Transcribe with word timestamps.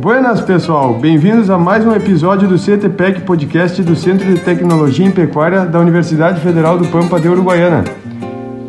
Buenas 0.00 0.40
pessoal, 0.40 0.94
bem-vindos 0.94 1.50
a 1.50 1.58
mais 1.58 1.84
um 1.84 1.94
episódio 1.94 2.48
do 2.48 2.56
CTPEC 2.56 3.20
Podcast 3.20 3.82
do 3.82 3.94
Centro 3.94 4.26
de 4.26 4.40
Tecnologia 4.40 5.06
em 5.06 5.10
Pecuária 5.10 5.66
da 5.66 5.78
Universidade 5.78 6.40
Federal 6.40 6.78
do 6.78 6.86
Pampa 6.88 7.20
de 7.20 7.28
Uruguaiana. 7.28 7.84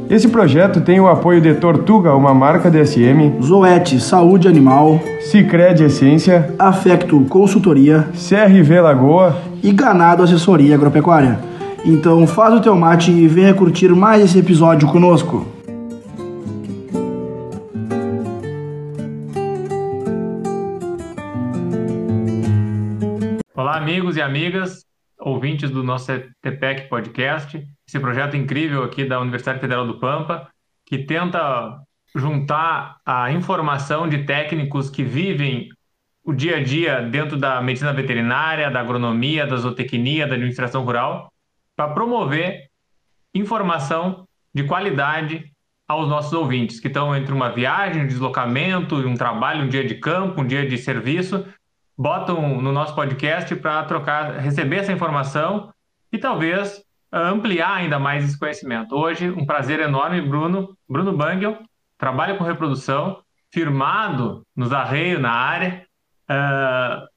Esse 0.10 0.28
projeto 0.28 0.82
tem 0.82 1.00
o 1.00 1.08
apoio 1.08 1.40
de 1.40 1.54
Tortuga, 1.54 2.14
uma 2.14 2.34
marca 2.34 2.70
DSM, 2.70 3.42
Zoete 3.42 3.98
Saúde 4.02 4.48
Animal, 4.48 5.00
Cicred 5.22 5.84
Essência, 5.84 6.54
Afecto 6.60 7.22
Consultoria, 7.30 8.10
CRV 8.12 8.82
Lagoa 8.82 9.38
e 9.64 9.72
Ganado 9.72 10.24
Assessoria 10.24 10.76
Agropecuária. 10.76 11.51
Então 11.84 12.28
faz 12.28 12.54
o 12.54 12.62
teu 12.62 12.76
mate 12.76 13.10
e 13.10 13.28
venha 13.28 13.56
curtir 13.56 13.90
mais 13.90 14.22
esse 14.22 14.38
episódio 14.38 14.88
conosco. 14.88 15.48
Olá, 23.56 23.78
amigos 23.78 24.16
e 24.16 24.22
amigas, 24.22 24.86
ouvintes 25.20 25.72
do 25.72 25.82
nosso 25.82 26.12
TPEC 26.40 26.88
Podcast, 26.88 27.68
esse 27.88 28.00
projeto 28.00 28.38
incrível 28.38 28.84
aqui 28.84 29.04
da 29.04 29.20
Universidade 29.20 29.60
Federal 29.60 29.88
do 29.88 30.00
Pampa, 30.00 30.48
que 30.86 31.00
tenta 31.00 31.80
juntar 32.16 32.98
a 33.04 33.32
informação 33.32 34.08
de 34.08 34.20
técnicos 34.20 34.88
que 34.88 35.04
vivem 35.04 35.68
o 36.24 36.32
dia 36.32 36.58
a 36.58 36.64
dia 36.64 37.02
dentro 37.02 37.38
da 37.38 37.60
medicina 37.60 37.92
veterinária, 37.92 38.70
da 38.70 38.80
agronomia, 38.82 39.48
da 39.48 39.56
zootecnia, 39.56 40.28
da 40.28 40.36
administração 40.36 40.84
rural, 40.84 41.32
para 41.76 41.94
promover 41.94 42.70
informação 43.34 44.28
de 44.54 44.64
qualidade 44.64 45.52
aos 45.88 46.08
nossos 46.08 46.32
ouvintes, 46.34 46.80
que 46.80 46.88
estão 46.88 47.16
entre 47.16 47.34
uma 47.34 47.50
viagem, 47.50 48.04
um 48.04 48.08
deslocamento, 48.08 48.96
um 48.96 49.16
trabalho, 49.16 49.64
um 49.64 49.68
dia 49.68 49.86
de 49.86 49.96
campo, 49.96 50.42
um 50.42 50.48
dia 50.48 50.68
de 50.68 50.78
serviço, 50.78 51.46
botam 51.98 52.62
no 52.62 52.72
nosso 52.72 52.96
podcast 52.96 53.56
para 53.58 53.84
trocar, 53.84 54.38
receber 54.40 54.78
essa 54.78 54.92
informação 54.92 55.74
e 56.12 56.18
talvez 56.18 56.82
ampliar 57.12 57.76
ainda 57.76 58.00
mais 58.00 58.24
esse 58.24 58.40
conhecimento. 58.40 58.96
Hoje, 58.96 59.30
um 59.30 59.46
prazer 59.46 59.80
enorme, 59.80 60.22
Bruno, 60.22 60.78
Bruno 60.88 61.16
Bangel, 61.16 61.60
trabalha 61.98 62.36
com 62.38 62.44
reprodução, 62.44 63.22
firmado 63.52 64.46
nos 64.56 64.72
arreios 64.72 65.22
na 65.22 65.32
área, 65.32 65.86
uh, 66.30 67.08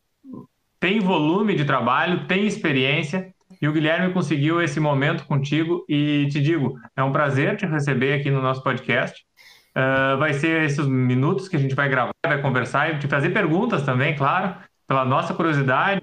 tem 0.81 1.01
volume 1.01 1.55
de 1.55 1.65
trabalho, 1.65 2.27
tem 2.27 2.45
experiência, 2.45 3.34
e 3.65 3.69
o 3.69 3.73
Guilherme 3.73 4.13
conseguiu 4.13 4.61
esse 4.61 4.79
momento 4.79 5.25
contigo, 5.25 5.87
e 5.89 6.29
te 6.31 6.39
digo, 6.39 6.79
é 6.95 7.03
um 7.03 7.11
prazer 7.11 7.57
te 7.57 7.65
receber 7.65 8.13
aqui 8.13 8.31
no 8.31 8.43
nosso 8.43 8.63
podcast. 8.63 9.25
Uh, 9.71 10.19
vai 10.19 10.35
ser 10.35 10.65
esses 10.65 10.87
minutos 10.87 11.49
que 11.49 11.57
a 11.57 11.59
gente 11.59 11.75
vai 11.75 11.89
gravar, 11.89 12.13
vai 12.27 12.43
conversar 12.43 12.95
e 12.95 12.99
te 12.99 13.09
fazer 13.09 13.31
perguntas 13.31 13.83
também, 13.83 14.15
claro, 14.15 14.55
pela 14.87 15.03
nossa 15.07 15.33
curiosidade 15.33 16.03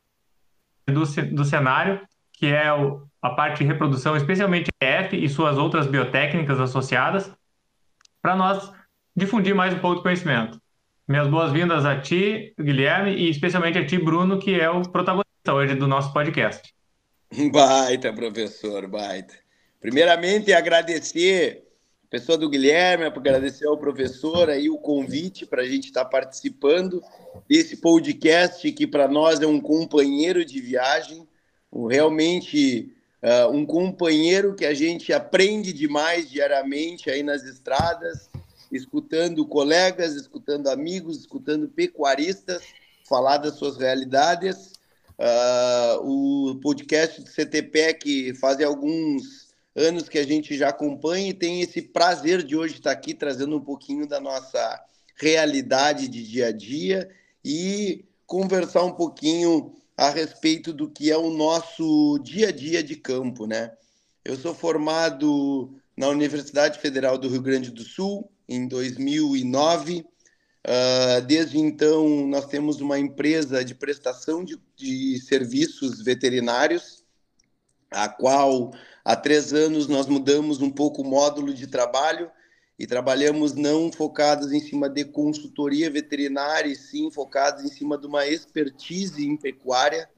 do, 0.87 1.03
do 1.35 1.45
cenário, 1.45 2.01
que 2.33 2.47
é 2.47 2.73
o, 2.73 3.03
a 3.21 3.29
parte 3.29 3.59
de 3.59 3.65
reprodução, 3.65 4.17
especialmente 4.17 4.71
EF 4.81 5.15
e 5.15 5.29
suas 5.29 5.55
outras 5.55 5.85
biotécnicas 5.85 6.59
associadas, 6.59 7.31
para 8.23 8.35
nós 8.35 8.73
difundir 9.15 9.53
mais 9.53 9.71
um 9.71 9.77
pouco 9.77 9.97
de 9.97 10.01
conhecimento. 10.01 10.59
Minhas 11.07 11.27
boas-vindas 11.27 11.85
a 11.85 12.01
ti, 12.01 12.55
Guilherme, 12.59 13.11
e 13.11 13.29
especialmente 13.29 13.77
a 13.77 13.85
ti, 13.85 13.99
Bruno, 13.99 14.39
que 14.39 14.59
é 14.59 14.67
o 14.67 14.81
protagonista 14.81 15.53
hoje 15.53 15.75
do 15.75 15.87
nosso 15.87 16.11
podcast. 16.11 16.73
Baita, 17.51 18.11
professor, 18.11 18.87
baita. 18.87 19.33
Primeiramente, 19.79 20.51
agradecer 20.51 21.65
a 22.05 22.07
pessoa 22.09 22.37
do 22.37 22.49
Guilherme, 22.49 23.05
agradecer 23.05 23.65
ao 23.65 23.77
professor 23.77 24.49
aí 24.49 24.69
o 24.69 24.77
convite 24.77 25.45
para 25.45 25.61
a 25.61 25.65
gente 25.65 25.85
estar 25.85 26.03
tá 26.03 26.09
participando 26.09 27.01
desse 27.47 27.77
podcast 27.77 28.69
que 28.73 28.85
para 28.85 29.07
nós 29.07 29.39
é 29.39 29.47
um 29.47 29.61
companheiro 29.61 30.43
de 30.43 30.59
viagem, 30.59 31.25
realmente 31.89 32.93
uh, 33.23 33.49
um 33.49 33.65
companheiro 33.65 34.53
que 34.53 34.65
a 34.65 34.73
gente 34.73 35.13
aprende 35.13 35.71
demais 35.71 36.29
diariamente 36.29 37.09
aí 37.09 37.23
nas 37.23 37.43
estradas, 37.43 38.29
escutando 38.69 39.47
colegas, 39.47 40.15
escutando 40.15 40.67
amigos, 40.67 41.19
escutando 41.19 41.69
pecuaristas 41.69 42.61
falar 43.11 43.37
das 43.37 43.55
suas 43.55 43.77
realidades. 43.77 44.70
Uh, 45.21 46.49
o 46.49 46.55
podcast 46.55 47.21
do 47.21 47.29
CTPEC 47.29 48.33
faz 48.33 48.59
alguns 48.59 49.53
anos 49.75 50.09
que 50.09 50.17
a 50.17 50.25
gente 50.25 50.57
já 50.57 50.69
acompanha 50.69 51.29
e 51.29 51.33
tem 51.33 51.61
esse 51.61 51.79
prazer 51.79 52.41
de 52.41 52.57
hoje 52.57 52.73
estar 52.73 52.89
aqui 52.89 53.13
trazendo 53.13 53.55
um 53.55 53.61
pouquinho 53.61 54.07
da 54.07 54.19
nossa 54.19 54.83
realidade 55.15 56.07
de 56.07 56.25
dia 56.25 56.47
a 56.47 56.51
dia 56.51 57.07
e 57.45 58.03
conversar 58.25 58.83
um 58.83 58.93
pouquinho 58.93 59.75
a 59.95 60.09
respeito 60.09 60.73
do 60.73 60.89
que 60.89 61.11
é 61.11 61.17
o 61.17 61.29
nosso 61.29 62.17
dia 62.23 62.47
a 62.47 62.51
dia 62.51 62.81
de 62.81 62.95
campo, 62.95 63.45
né? 63.45 63.71
Eu 64.25 64.35
sou 64.35 64.55
formado 64.55 65.75
na 65.95 66.07
Universidade 66.07 66.79
Federal 66.79 67.19
do 67.19 67.29
Rio 67.29 67.43
Grande 67.43 67.69
do 67.69 67.83
Sul 67.83 68.27
em 68.49 68.67
2009. 68.67 70.03
Uh, 70.67 71.21
desde 71.25 71.57
então, 71.57 72.27
nós 72.27 72.45
temos 72.45 72.81
uma 72.81 72.99
empresa 72.99 73.65
de 73.65 73.73
prestação 73.73 74.43
de, 74.43 74.59
de 74.75 75.19
serviços 75.19 76.01
veterinários, 76.01 77.03
a 77.89 78.07
qual 78.07 78.71
há 79.03 79.15
três 79.15 79.53
anos 79.53 79.87
nós 79.87 80.05
mudamos 80.05 80.61
um 80.61 80.69
pouco 80.69 81.01
o 81.01 81.05
módulo 81.05 81.53
de 81.53 81.65
trabalho 81.65 82.29
e 82.77 82.85
trabalhamos 82.85 83.53
não 83.53 83.91
focados 83.91 84.51
em 84.51 84.59
cima 84.59 84.87
de 84.87 85.03
consultoria 85.03 85.89
veterinária, 85.89 86.69
e 86.69 86.75
sim 86.75 87.11
focados 87.11 87.63
em 87.63 87.67
cima 87.67 87.97
de 87.97 88.05
uma 88.05 88.27
expertise 88.27 89.25
em 89.25 89.35
pecuária, 89.35 90.09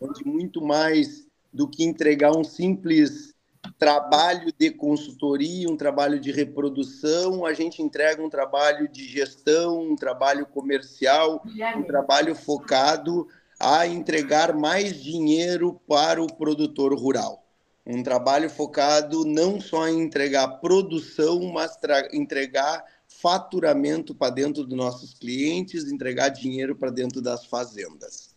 onde 0.00 0.24
muito 0.24 0.62
mais 0.62 1.26
do 1.52 1.68
que 1.68 1.84
entregar 1.84 2.36
um 2.36 2.44
simples 2.44 3.34
trabalho 3.78 4.52
de 4.58 4.70
consultoria, 4.70 5.68
um 5.68 5.76
trabalho 5.76 6.20
de 6.20 6.30
reprodução, 6.30 7.46
a 7.46 7.52
gente 7.52 7.82
entrega 7.82 8.22
um 8.22 8.30
trabalho 8.30 8.88
de 8.88 9.06
gestão, 9.06 9.80
um 9.80 9.96
trabalho 9.96 10.46
comercial, 10.46 11.42
um 11.76 11.82
trabalho 11.82 12.34
focado 12.34 13.26
a 13.58 13.86
entregar 13.86 14.54
mais 14.54 15.02
dinheiro 15.02 15.80
para 15.86 16.22
o 16.22 16.26
produtor 16.26 16.94
rural 16.94 17.40
um 17.86 18.02
trabalho 18.02 18.48
focado 18.48 19.24
não 19.24 19.60
só 19.60 19.88
em 19.88 20.00
entregar 20.00 20.60
produção, 20.60 21.42
mas 21.52 21.76
entregar 22.12 22.84
faturamento 23.08 24.14
para 24.14 24.32
dentro 24.32 24.64
dos 24.64 24.76
nossos 24.76 25.14
clientes, 25.14 25.90
entregar 25.90 26.28
dinheiro 26.28 26.76
para 26.76 26.90
dentro 26.90 27.20
das 27.20 27.46
fazendas. 27.46 28.29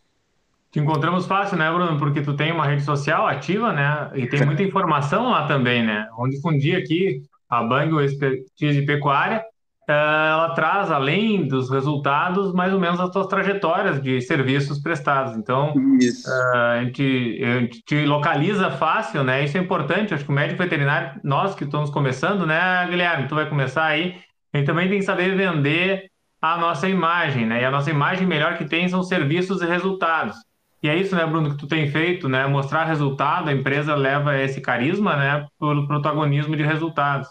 Te 0.74 0.80
encontramos 0.80 1.28
fácil, 1.28 1.56
né, 1.56 1.72
Bruno? 1.72 2.00
Porque 2.00 2.20
tu 2.22 2.36
tem 2.36 2.52
uma 2.52 2.66
rede 2.66 2.82
social 2.82 3.28
ativa, 3.28 3.72
né? 3.72 4.10
E 4.16 4.26
tem 4.26 4.44
muita 4.44 4.64
informação 4.64 5.30
lá 5.30 5.46
também, 5.46 5.86
né? 5.86 6.10
Onde 6.18 6.42
fundir 6.42 6.76
aqui 6.76 7.22
a 7.48 7.62
Bang 7.62 7.96
Expertise 8.04 8.82
de 8.82 8.86
Pecuária 8.86 9.46
é, 9.88 9.94
ela 9.94 10.50
traz, 10.56 10.90
além 10.90 11.46
dos 11.46 11.70
resultados, 11.70 12.54
mais 12.54 12.74
ou 12.74 12.80
menos 12.80 13.00
as 13.00 13.12
suas 13.12 13.28
trajetórias 13.28 14.02
de 14.02 14.20
serviços 14.22 14.80
prestados. 14.80 15.36
Então, 15.36 15.74
uh, 15.76 16.58
a, 16.58 16.84
gente, 16.84 17.40
a 17.44 17.60
gente 17.60 17.84
te 17.86 18.06
localiza 18.06 18.72
fácil, 18.72 19.24
né? 19.24 19.44
Isso 19.44 19.58
é 19.58 19.62
importante. 19.62 20.14
Acho 20.14 20.24
que 20.24 20.32
o 20.32 20.34
médico 20.34 20.64
veterinário, 20.64 21.20
nós 21.24 21.54
que 21.54 21.66
estamos 21.66 21.90
começando, 21.90 22.48
né, 22.48 22.88
Guilherme? 22.90 23.28
Tu 23.28 23.36
vai 23.36 23.48
começar 23.48 23.86
aí. 23.86 24.16
A 24.54 24.58
gente 24.58 24.66
também 24.66 24.90
tem 24.90 25.00
que 25.00 25.06
saber 25.06 25.36
vender 25.36 26.10
a 26.42 26.58
nossa 26.58 26.88
imagem, 26.88 27.46
né? 27.46 27.62
E 27.62 27.66
a 27.66 27.72
nossa 27.72 27.92
imagem 27.92 28.26
melhor 28.26 28.58
que 28.58 28.66
tem 28.66 28.88
são 28.88 29.04
serviços 29.04 29.62
e 29.62 29.66
resultados. 29.66 30.38
E 30.84 30.90
é 30.90 30.98
isso, 30.98 31.16
né, 31.16 31.26
Bruno, 31.26 31.52
que 31.52 31.58
tu 31.58 31.66
tem 31.66 31.90
feito, 31.90 32.28
né? 32.28 32.46
Mostrar 32.46 32.84
resultado, 32.84 33.50
a 33.50 33.54
empresa 33.54 33.96
leva 33.96 34.38
esse 34.38 34.60
carisma, 34.60 35.16
né, 35.16 35.48
pelo 35.58 35.88
protagonismo 35.88 36.58
de 36.58 36.64
resultados. 36.64 37.30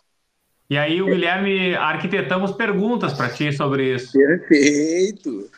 E 0.71 0.79
aí, 0.79 1.03
o 1.03 1.07
Guilherme, 1.07 1.75
arquitetamos 1.75 2.53
perguntas 2.53 3.13
para 3.13 3.29
ti 3.29 3.53
sobre 3.53 3.95
isso. 3.95 4.13
Perfeito. 4.13 5.51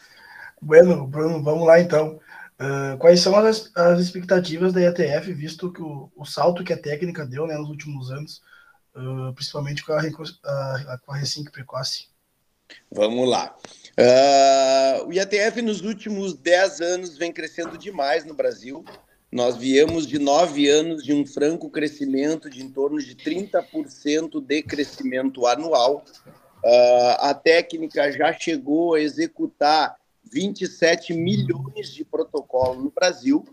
Bueno, 0.61 1.07
Bruno, 1.07 1.41
vamos 1.41 1.65
lá 1.65 1.81
então. 1.81 2.19
Uh, 2.59 2.99
quais 2.99 3.21
são 3.21 3.37
as, 3.37 3.71
as 3.77 4.01
expectativas 4.01 4.73
da 4.73 4.81
IATF, 4.81 5.33
visto 5.33 5.73
que 5.73 5.83
o, 5.83 6.11
o, 6.17 6.25
salto 6.25 6.65
que 6.65 6.73
a 6.73 6.81
técnica 6.81 7.25
deu 7.25 7.47
né, 7.47 7.57
nos 7.57 7.69
últimos 7.69 8.11
anos, 8.11 8.43
uh, 8.97 9.33
principalmente 9.35 9.85
com 9.85 9.93
a, 9.93 10.01
a, 10.01 10.99
com 10.99 11.13
a 11.13 11.17
Recinc 11.17 11.53
Precoce? 11.53 12.09
Vamos 12.91 13.29
lá. 13.29 13.55
Uh, 13.97 15.07
o 15.07 15.13
IATF 15.13 15.63
nos 15.63 15.81
últimos 15.83 16.35
10 16.35 16.81
anos 16.81 17.17
vem 17.17 17.33
crescendo 17.33 17.79
demais 17.79 18.25
no 18.25 18.35
Brasil. 18.35 18.85
Nós 19.31 19.57
viemos 19.57 20.07
de 20.07 20.19
nove 20.19 20.69
anos 20.69 21.05
de 21.05 21.13
um 21.13 21.25
franco 21.25 21.71
crescimento 21.71 22.51
de 22.51 22.63
em 22.63 22.69
torno 22.69 22.99
de 22.99 23.15
30% 23.15 24.41
de 24.41 24.63
crescimento 24.63 25.47
anual. 25.47 26.05
Uh, 26.65 27.17
a 27.21 27.35
técnica 27.35 28.11
já 28.11 28.33
chegou 28.33 28.95
a 28.95 29.01
executar 29.01 29.97
27 30.33 31.13
milhões 31.15 31.93
de 31.93 32.05
protocolos 32.05 32.83
no 32.83 32.91
Brasil. 32.91 33.45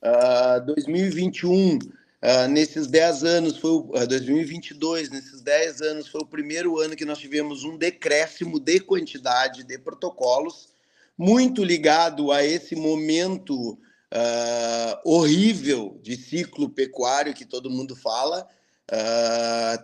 Uh, 0.00 0.64
2021 0.64 1.78
Uh, 2.20 2.48
nesses 2.48 2.88
10 2.88 3.22
anos, 3.22 3.58
foi 3.58 3.70
o, 3.70 3.90
uh, 3.94 4.06
2022, 4.06 5.08
nesses 5.08 5.40
10 5.40 5.80
anos, 5.82 6.08
foi 6.08 6.20
o 6.20 6.26
primeiro 6.26 6.80
ano 6.80 6.96
que 6.96 7.04
nós 7.04 7.18
tivemos 7.18 7.62
um 7.62 7.76
decréscimo 7.76 8.58
de 8.58 8.80
quantidade 8.80 9.62
de 9.62 9.78
protocolos, 9.78 10.68
muito 11.16 11.62
ligado 11.62 12.32
a 12.32 12.44
esse 12.44 12.74
momento 12.74 13.74
uh, 13.74 14.98
horrível 15.04 16.00
de 16.02 16.16
ciclo 16.16 16.68
pecuário 16.68 17.34
que 17.34 17.44
todo 17.44 17.70
mundo 17.70 17.94
fala, 17.94 18.46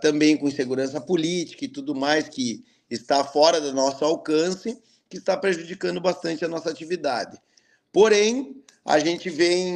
também 0.00 0.34
com 0.34 0.48
insegurança 0.48 0.98
política 0.98 1.66
e 1.66 1.68
tudo 1.68 1.94
mais 1.94 2.26
que 2.26 2.64
está 2.88 3.22
fora 3.22 3.60
do 3.60 3.70
nosso 3.70 4.02
alcance, 4.02 4.80
que 5.10 5.18
está 5.18 5.36
prejudicando 5.36 6.00
bastante 6.00 6.42
a 6.42 6.48
nossa 6.48 6.70
atividade. 6.70 7.38
Porém, 7.92 8.63
a 8.84 8.98
gente 8.98 9.30
vem 9.30 9.72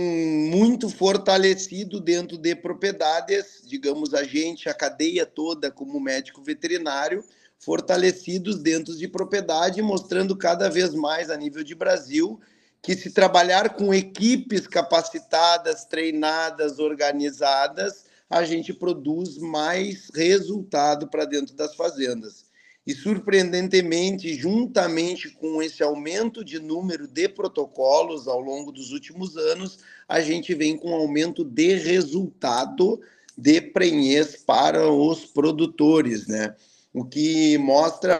muito 0.50 0.90
fortalecido 0.90 1.98
dentro 1.98 2.36
de 2.36 2.54
propriedades, 2.54 3.62
digamos, 3.64 4.12
a 4.12 4.22
gente, 4.22 4.68
a 4.68 4.74
cadeia 4.74 5.24
toda, 5.24 5.70
como 5.70 5.98
médico 5.98 6.42
veterinário, 6.42 7.24
fortalecidos 7.58 8.58
dentro 8.58 8.94
de 8.94 9.08
propriedade, 9.08 9.80
mostrando 9.80 10.36
cada 10.36 10.68
vez 10.68 10.94
mais 10.94 11.30
a 11.30 11.36
nível 11.36 11.64
de 11.64 11.74
Brasil 11.74 12.38
que 12.82 12.94
se 12.94 13.10
trabalhar 13.10 13.74
com 13.74 13.92
equipes 13.92 14.66
capacitadas, 14.66 15.84
treinadas, 15.84 16.78
organizadas, 16.78 18.04
a 18.30 18.44
gente 18.44 18.72
produz 18.72 19.38
mais 19.38 20.10
resultado 20.14 21.08
para 21.08 21.24
dentro 21.24 21.56
das 21.56 21.74
fazendas. 21.74 22.47
E, 22.88 22.94
surpreendentemente, 22.94 24.32
juntamente 24.32 25.28
com 25.28 25.60
esse 25.60 25.82
aumento 25.82 26.42
de 26.42 26.58
número 26.58 27.06
de 27.06 27.28
protocolos 27.28 28.26
ao 28.26 28.40
longo 28.40 28.72
dos 28.72 28.92
últimos 28.92 29.36
anos, 29.36 29.80
a 30.08 30.22
gente 30.22 30.54
vem 30.54 30.74
com 30.74 30.92
um 30.92 30.94
aumento 30.94 31.44
de 31.44 31.74
resultado 31.74 32.98
de 33.36 33.60
prenhez 33.60 34.36
para 34.36 34.90
os 34.90 35.26
produtores, 35.26 36.26
né? 36.26 36.56
O 36.90 37.04
que 37.04 37.58
mostra 37.58 38.18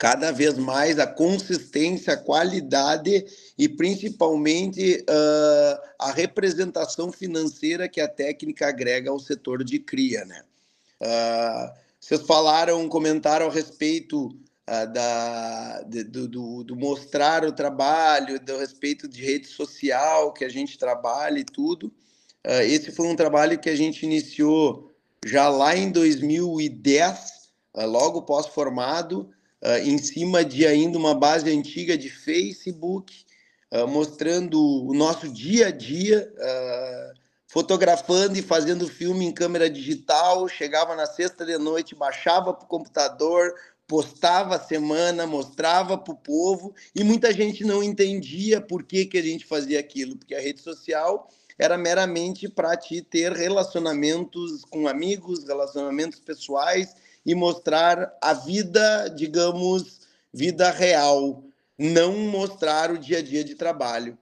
cada 0.00 0.32
vez 0.32 0.58
mais 0.58 0.98
a 0.98 1.06
consistência, 1.06 2.14
a 2.14 2.16
qualidade 2.16 3.24
e 3.56 3.68
principalmente 3.68 4.96
uh, 5.08 5.88
a 5.96 6.10
representação 6.10 7.12
financeira 7.12 7.88
que 7.88 8.00
a 8.00 8.08
técnica 8.08 8.66
agrega 8.66 9.12
ao 9.12 9.20
setor 9.20 9.62
de 9.62 9.78
cria, 9.78 10.24
né? 10.24 10.42
Uh, 11.00 11.83
vocês 12.04 12.20
falaram, 12.20 12.86
comentaram 12.86 13.46
a 13.46 13.50
respeito 13.50 14.26
uh, 14.26 14.92
da, 14.92 15.80
de, 15.88 16.04
do, 16.04 16.28
do, 16.28 16.62
do, 16.62 16.76
mostrar 16.76 17.46
o 17.46 17.50
trabalho, 17.50 18.38
do 18.38 18.58
respeito 18.58 19.08
de 19.08 19.24
rede 19.24 19.46
social 19.46 20.30
que 20.34 20.44
a 20.44 20.48
gente 20.50 20.76
trabalha 20.76 21.38
e 21.38 21.44
tudo. 21.44 21.86
Uh, 22.46 22.60
esse 22.60 22.92
foi 22.92 23.06
um 23.08 23.16
trabalho 23.16 23.58
que 23.58 23.70
a 23.70 23.74
gente 23.74 24.02
iniciou 24.02 24.92
já 25.24 25.48
lá 25.48 25.74
em 25.74 25.90
2010, 25.90 27.18
uh, 27.18 27.80
ah, 27.80 27.84
logo 27.86 28.20
pós-formado, 28.20 29.30
em 29.82 29.96
cima 29.96 30.44
de 30.44 30.66
ainda 30.66 30.98
uma 30.98 31.14
base 31.14 31.50
antiga 31.50 31.96
de 31.96 32.10
Facebook, 32.10 33.24
mostrando 33.88 34.60
o 34.60 34.92
nosso 34.92 35.26
dia 35.26 35.68
a 35.68 35.70
dia 35.70 36.30
fotografando 37.54 38.36
e 38.36 38.42
fazendo 38.42 38.88
filme 38.88 39.24
em 39.24 39.30
câmera 39.30 39.70
digital, 39.70 40.48
chegava 40.48 40.96
na 40.96 41.06
sexta 41.06 41.46
de 41.46 41.56
noite, 41.56 41.94
baixava 41.94 42.52
para 42.52 42.64
o 42.64 42.68
computador, 42.68 43.54
postava 43.86 44.56
a 44.56 44.60
semana, 44.60 45.24
mostrava 45.24 45.96
para 45.96 46.12
o 46.12 46.16
povo, 46.16 46.74
e 46.92 47.04
muita 47.04 47.32
gente 47.32 47.62
não 47.62 47.80
entendia 47.80 48.60
por 48.60 48.82
que, 48.82 49.06
que 49.06 49.16
a 49.16 49.22
gente 49.22 49.46
fazia 49.46 49.78
aquilo, 49.78 50.16
porque 50.16 50.34
a 50.34 50.40
rede 50.40 50.62
social 50.62 51.30
era 51.56 51.78
meramente 51.78 52.48
para 52.48 52.76
te 52.76 53.00
ter 53.00 53.30
relacionamentos 53.30 54.64
com 54.64 54.88
amigos, 54.88 55.44
relacionamentos 55.44 56.18
pessoais 56.18 56.96
e 57.24 57.36
mostrar 57.36 58.18
a 58.20 58.34
vida, 58.34 59.06
digamos, 59.14 60.00
vida 60.32 60.72
real, 60.72 61.44
não 61.78 62.18
mostrar 62.18 62.90
o 62.90 62.98
dia 62.98 63.18
a 63.18 63.22
dia 63.22 63.44
de 63.44 63.54
trabalho. 63.54 64.18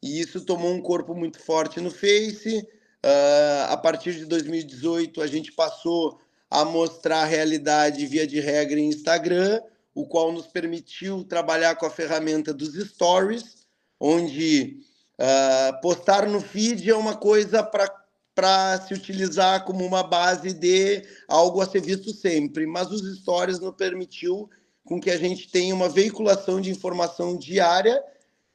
E 0.00 0.20
isso 0.20 0.40
tomou 0.42 0.72
um 0.72 0.80
corpo 0.80 1.16
muito 1.16 1.40
forte 1.40 1.80
no 1.80 1.90
Face, 1.90 2.64
Uh, 3.06 3.70
a 3.70 3.76
partir 3.76 4.14
de 4.14 4.24
2018, 4.24 5.22
a 5.22 5.28
gente 5.28 5.52
passou 5.52 6.18
a 6.50 6.64
mostrar 6.64 7.20
a 7.20 7.24
realidade 7.24 8.04
via 8.04 8.26
de 8.26 8.40
regra 8.40 8.80
em 8.80 8.88
Instagram, 8.88 9.60
o 9.94 10.04
qual 10.04 10.32
nos 10.32 10.48
permitiu 10.48 11.22
trabalhar 11.22 11.76
com 11.76 11.86
a 11.86 11.90
ferramenta 11.90 12.52
dos 12.52 12.74
stories, 12.74 13.64
onde 14.00 14.80
uh, 15.20 15.80
postar 15.80 16.26
no 16.26 16.40
feed 16.40 16.90
é 16.90 16.96
uma 16.96 17.14
coisa 17.14 17.62
para 17.62 18.80
se 18.80 18.92
utilizar 18.92 19.64
como 19.64 19.86
uma 19.86 20.02
base 20.02 20.52
de 20.52 21.04
algo 21.28 21.60
a 21.60 21.66
ser 21.66 21.82
visto 21.82 22.12
sempre, 22.12 22.66
mas 22.66 22.90
os 22.90 23.20
stories 23.20 23.60
nos 23.60 23.76
permitiu 23.76 24.50
com 24.84 25.00
que 25.00 25.12
a 25.12 25.16
gente 25.16 25.48
tenha 25.48 25.72
uma 25.72 25.88
veiculação 25.88 26.60
de 26.60 26.70
informação 26.70 27.36
diária, 27.36 28.02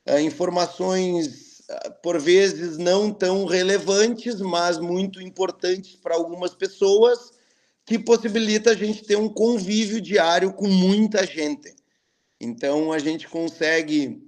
uh, 0.10 0.20
informações 0.20 1.51
por 2.02 2.20
vezes 2.20 2.78
não 2.78 3.14
tão 3.14 3.46
relevantes, 3.46 4.40
mas 4.42 4.78
muito 4.78 5.22
importantes 5.22 5.96
para 5.96 6.16
algumas 6.16 6.54
pessoas, 6.54 7.32
que 7.86 7.98
possibilita 8.00 8.72
a 8.72 8.76
gente 8.76 9.04
ter 9.04 9.16
um 9.16 9.30
convívio 9.30 10.02
diário 10.02 10.54
com 10.54 10.68
muita 10.68 11.26
gente. 11.26 11.76
Então 12.40 12.92
a 12.92 13.00
gente 13.00 13.28
consegue 13.28 14.22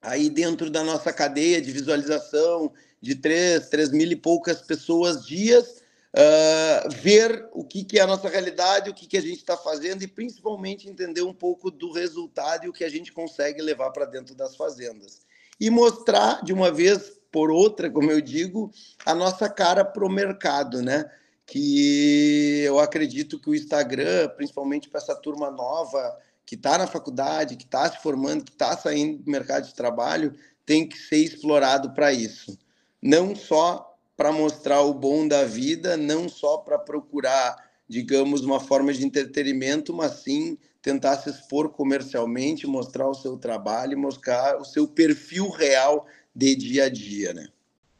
aí 0.00 0.30
dentro 0.30 0.70
da 0.70 0.82
nossa 0.82 1.12
cadeia 1.12 1.60
de 1.60 1.72
visualização 1.72 2.72
de 3.00 3.14
três, 3.14 3.68
três 3.68 3.90
mil 3.90 4.10
e 4.10 4.16
poucas 4.16 4.60
pessoas 4.60 5.24
dias, 5.26 5.82
uh, 6.14 6.90
ver 7.00 7.48
o 7.52 7.64
que, 7.64 7.84
que 7.84 7.98
é 7.98 8.02
a 8.02 8.06
nossa 8.06 8.28
realidade, 8.28 8.90
o 8.90 8.94
que, 8.94 9.06
que 9.06 9.16
a 9.16 9.22
gente 9.22 9.38
está 9.38 9.56
fazendo 9.56 10.02
e 10.02 10.08
principalmente 10.08 10.88
entender 10.88 11.22
um 11.22 11.34
pouco 11.34 11.70
do 11.70 11.92
resultado 11.92 12.64
e 12.64 12.68
o 12.68 12.72
que 12.72 12.84
a 12.84 12.88
gente 12.88 13.12
consegue 13.12 13.62
levar 13.62 13.90
para 13.90 14.04
dentro 14.04 14.34
das 14.34 14.56
fazendas 14.56 15.27
e 15.60 15.70
mostrar 15.70 16.42
de 16.44 16.52
uma 16.52 16.70
vez 16.70 17.18
por 17.30 17.50
outra, 17.50 17.90
como 17.90 18.10
eu 18.10 18.20
digo, 18.20 18.70
a 19.04 19.14
nossa 19.14 19.48
cara 19.48 19.84
para 19.84 20.04
o 20.04 20.10
mercado, 20.10 20.82
né? 20.82 21.10
Que 21.46 22.62
eu 22.64 22.78
acredito 22.78 23.38
que 23.40 23.50
o 23.50 23.54
Instagram, 23.54 24.28
principalmente 24.36 24.88
para 24.88 25.00
essa 25.00 25.14
turma 25.14 25.50
nova 25.50 26.16
que 26.44 26.54
está 26.54 26.78
na 26.78 26.86
faculdade, 26.86 27.56
que 27.56 27.64
está 27.64 27.90
se 27.90 28.02
formando, 28.02 28.44
que 28.44 28.52
está 28.52 28.76
saindo 28.76 29.22
do 29.22 29.30
mercado 29.30 29.66
de 29.66 29.74
trabalho, 29.74 30.34
tem 30.64 30.88
que 30.88 30.96
ser 30.96 31.18
explorado 31.18 31.92
para 31.92 32.12
isso. 32.12 32.58
Não 33.02 33.34
só 33.34 33.94
para 34.16 34.32
mostrar 34.32 34.82
o 34.82 34.94
bom 34.94 35.28
da 35.28 35.44
vida, 35.44 35.96
não 35.96 36.28
só 36.28 36.58
para 36.58 36.78
procurar, 36.78 37.56
digamos, 37.88 38.42
uma 38.42 38.58
forma 38.58 38.92
de 38.92 39.04
entretenimento, 39.04 39.94
mas 39.94 40.22
sim 40.22 40.58
tentar 40.82 41.16
se 41.16 41.28
expor 41.30 41.70
comercialmente, 41.70 42.66
mostrar 42.66 43.08
o 43.08 43.14
seu 43.14 43.36
trabalho, 43.36 43.98
mostrar 43.98 44.56
o 44.56 44.64
seu 44.64 44.86
perfil 44.86 45.50
real 45.50 46.06
de 46.34 46.54
dia 46.54 46.84
a 46.84 46.88
dia, 46.88 47.34
né? 47.34 47.48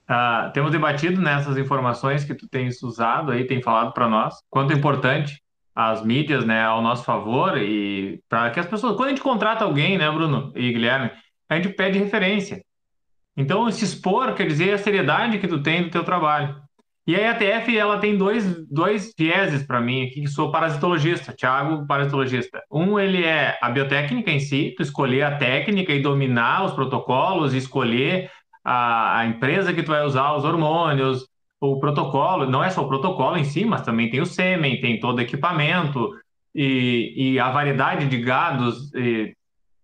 Ah, 0.06 0.50
temos 0.54 0.70
debatido 0.70 1.20
nessas 1.20 1.58
informações 1.58 2.24
que 2.24 2.34
tu 2.34 2.48
tens 2.48 2.82
usado 2.82 3.30
aí, 3.30 3.46
tem 3.46 3.60
falado 3.60 3.92
para 3.92 4.08
nós, 4.08 4.36
quanto 4.48 4.72
é 4.72 4.76
importante 4.76 5.42
as 5.74 6.02
mídias, 6.02 6.44
né, 6.44 6.64
ao 6.64 6.82
nosso 6.82 7.04
favor 7.04 7.56
e 7.56 8.20
para 8.28 8.50
que 8.50 8.58
as 8.58 8.66
pessoas, 8.66 8.96
quando 8.96 9.06
a 9.06 9.10
gente 9.10 9.22
contrata 9.22 9.64
alguém, 9.64 9.96
né, 9.96 10.10
Bruno 10.10 10.52
e 10.56 10.72
Guilherme, 10.72 11.10
a 11.48 11.54
gente 11.56 11.68
pede 11.68 11.98
referência. 11.98 12.64
Então, 13.36 13.70
se 13.70 13.84
expor 13.84 14.34
quer 14.34 14.48
dizer 14.48 14.72
a 14.72 14.78
seriedade 14.78 15.38
que 15.38 15.46
tu 15.46 15.62
tem 15.62 15.84
do 15.84 15.90
teu 15.90 16.02
trabalho. 16.02 16.60
E 17.08 17.16
a 17.16 17.30
ETF 17.30 17.74
ela 17.74 17.98
tem 17.98 18.18
dois, 18.18 18.44
dois 18.70 19.14
vieses 19.18 19.62
para 19.62 19.80
mim 19.80 20.04
aqui, 20.04 20.20
que 20.20 20.28
sou 20.28 20.52
parasitologista, 20.52 21.32
Thiago, 21.32 21.86
parasitologista. 21.86 22.62
Um, 22.70 23.00
ele 23.00 23.24
é 23.24 23.56
a 23.62 23.70
biotécnica 23.70 24.30
em 24.30 24.38
si, 24.38 24.74
tu 24.76 24.82
escolher 24.82 25.22
a 25.22 25.38
técnica 25.38 25.90
e 25.90 26.02
dominar 26.02 26.66
os 26.66 26.74
protocolos, 26.74 27.54
escolher 27.54 28.30
a, 28.62 29.20
a 29.20 29.26
empresa 29.26 29.72
que 29.72 29.82
tu 29.82 29.90
vai 29.90 30.04
usar, 30.04 30.34
os 30.34 30.44
hormônios, 30.44 31.26
o 31.58 31.80
protocolo, 31.80 32.44
não 32.44 32.62
é 32.62 32.68
só 32.68 32.82
o 32.82 32.88
protocolo 32.88 33.38
em 33.38 33.44
si, 33.44 33.64
mas 33.64 33.80
também 33.80 34.10
tem 34.10 34.20
o 34.20 34.26
sêmen, 34.26 34.78
tem 34.78 35.00
todo 35.00 35.16
o 35.16 35.22
equipamento 35.22 36.10
e, 36.54 37.14
e 37.16 37.40
a 37.40 37.48
variedade 37.48 38.06
de 38.06 38.18
gados. 38.18 38.92
E, 38.92 39.34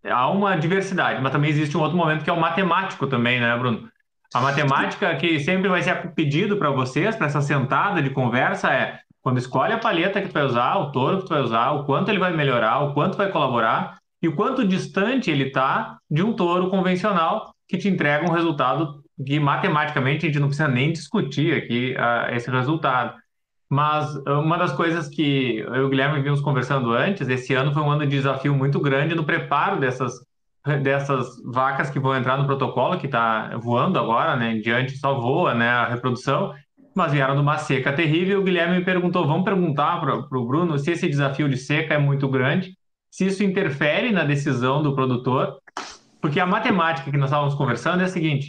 há 0.04 0.28
uma 0.28 0.56
diversidade, 0.56 1.22
mas 1.22 1.32
também 1.32 1.48
existe 1.48 1.74
um 1.74 1.80
outro 1.80 1.96
momento 1.96 2.22
que 2.22 2.28
é 2.28 2.34
o 2.34 2.38
matemático 2.38 3.06
também, 3.06 3.40
né, 3.40 3.56
Bruno? 3.56 3.88
A 4.34 4.40
matemática 4.40 5.14
que 5.14 5.38
sempre 5.38 5.68
vai 5.68 5.80
ser 5.80 6.12
pedido 6.12 6.56
para 6.56 6.68
vocês, 6.68 7.14
para 7.14 7.28
essa 7.28 7.40
sentada 7.40 8.02
de 8.02 8.10
conversa, 8.10 8.68
é 8.68 8.98
quando 9.22 9.38
escolhe 9.38 9.72
a 9.72 9.78
palheta 9.78 10.20
que 10.20 10.26
tu 10.26 10.32
vai 10.34 10.44
usar, 10.44 10.76
o 10.76 10.90
touro 10.90 11.18
que 11.18 11.26
tu 11.26 11.28
vai 11.28 11.40
usar, 11.40 11.70
o 11.70 11.84
quanto 11.84 12.08
ele 12.10 12.18
vai 12.18 12.36
melhorar, 12.36 12.80
o 12.80 12.92
quanto 12.92 13.16
vai 13.16 13.30
colaborar 13.30 13.96
e 14.20 14.26
o 14.26 14.34
quanto 14.34 14.66
distante 14.66 15.30
ele 15.30 15.44
está 15.44 15.98
de 16.10 16.20
um 16.20 16.32
touro 16.32 16.68
convencional 16.68 17.54
que 17.68 17.78
te 17.78 17.88
entrega 17.88 18.28
um 18.28 18.32
resultado 18.32 19.04
que 19.24 19.38
matematicamente 19.38 20.26
a 20.26 20.28
gente 20.28 20.40
não 20.40 20.48
precisa 20.48 20.66
nem 20.66 20.90
discutir 20.90 21.54
aqui 21.54 21.94
uh, 21.94 22.34
esse 22.34 22.50
resultado. 22.50 23.14
Mas 23.70 24.16
uma 24.26 24.58
das 24.58 24.72
coisas 24.72 25.08
que 25.08 25.58
eu 25.58 25.76
e 25.76 25.80
o 25.82 25.88
Guilherme 25.88 26.20
vimos 26.20 26.40
conversando 26.40 26.92
antes, 26.92 27.28
esse 27.28 27.54
ano 27.54 27.72
foi 27.72 27.82
um 27.82 27.90
ano 27.90 28.04
de 28.04 28.16
desafio 28.16 28.52
muito 28.52 28.80
grande 28.80 29.14
no 29.14 29.24
preparo 29.24 29.78
dessas 29.78 30.12
dessas 30.82 31.26
vacas 31.44 31.90
que 31.90 31.98
vão 31.98 32.16
entrar 32.16 32.38
no 32.38 32.46
protocolo, 32.46 32.98
que 32.98 33.06
está 33.06 33.56
voando 33.58 33.98
agora, 33.98 34.36
né? 34.36 34.52
Em 34.52 34.60
diante 34.60 34.96
só 34.96 35.14
voa, 35.14 35.54
né? 35.54 35.68
A 35.68 35.88
reprodução. 35.88 36.54
mas 36.94 37.12
vieram 37.12 37.34
numa 37.34 37.58
seca 37.58 37.92
terrível. 37.92 38.40
O 38.40 38.44
Guilherme 38.44 38.78
me 38.78 38.84
perguntou: 38.84 39.26
vamos 39.26 39.44
perguntar 39.44 40.00
para 40.00 40.38
o 40.38 40.46
Bruno 40.46 40.78
se 40.78 40.92
esse 40.92 41.08
desafio 41.08 41.48
de 41.48 41.56
seca 41.56 41.94
é 41.94 41.98
muito 41.98 42.28
grande, 42.28 42.76
se 43.10 43.26
isso 43.26 43.44
interfere 43.44 44.10
na 44.10 44.24
decisão 44.24 44.82
do 44.82 44.94
produtor, 44.94 45.58
porque 46.20 46.40
a 46.40 46.46
matemática 46.46 47.10
que 47.10 47.16
nós 47.16 47.28
estávamos 47.28 47.54
conversando 47.54 48.00
é 48.00 48.04
a 48.04 48.08
seguinte: 48.08 48.48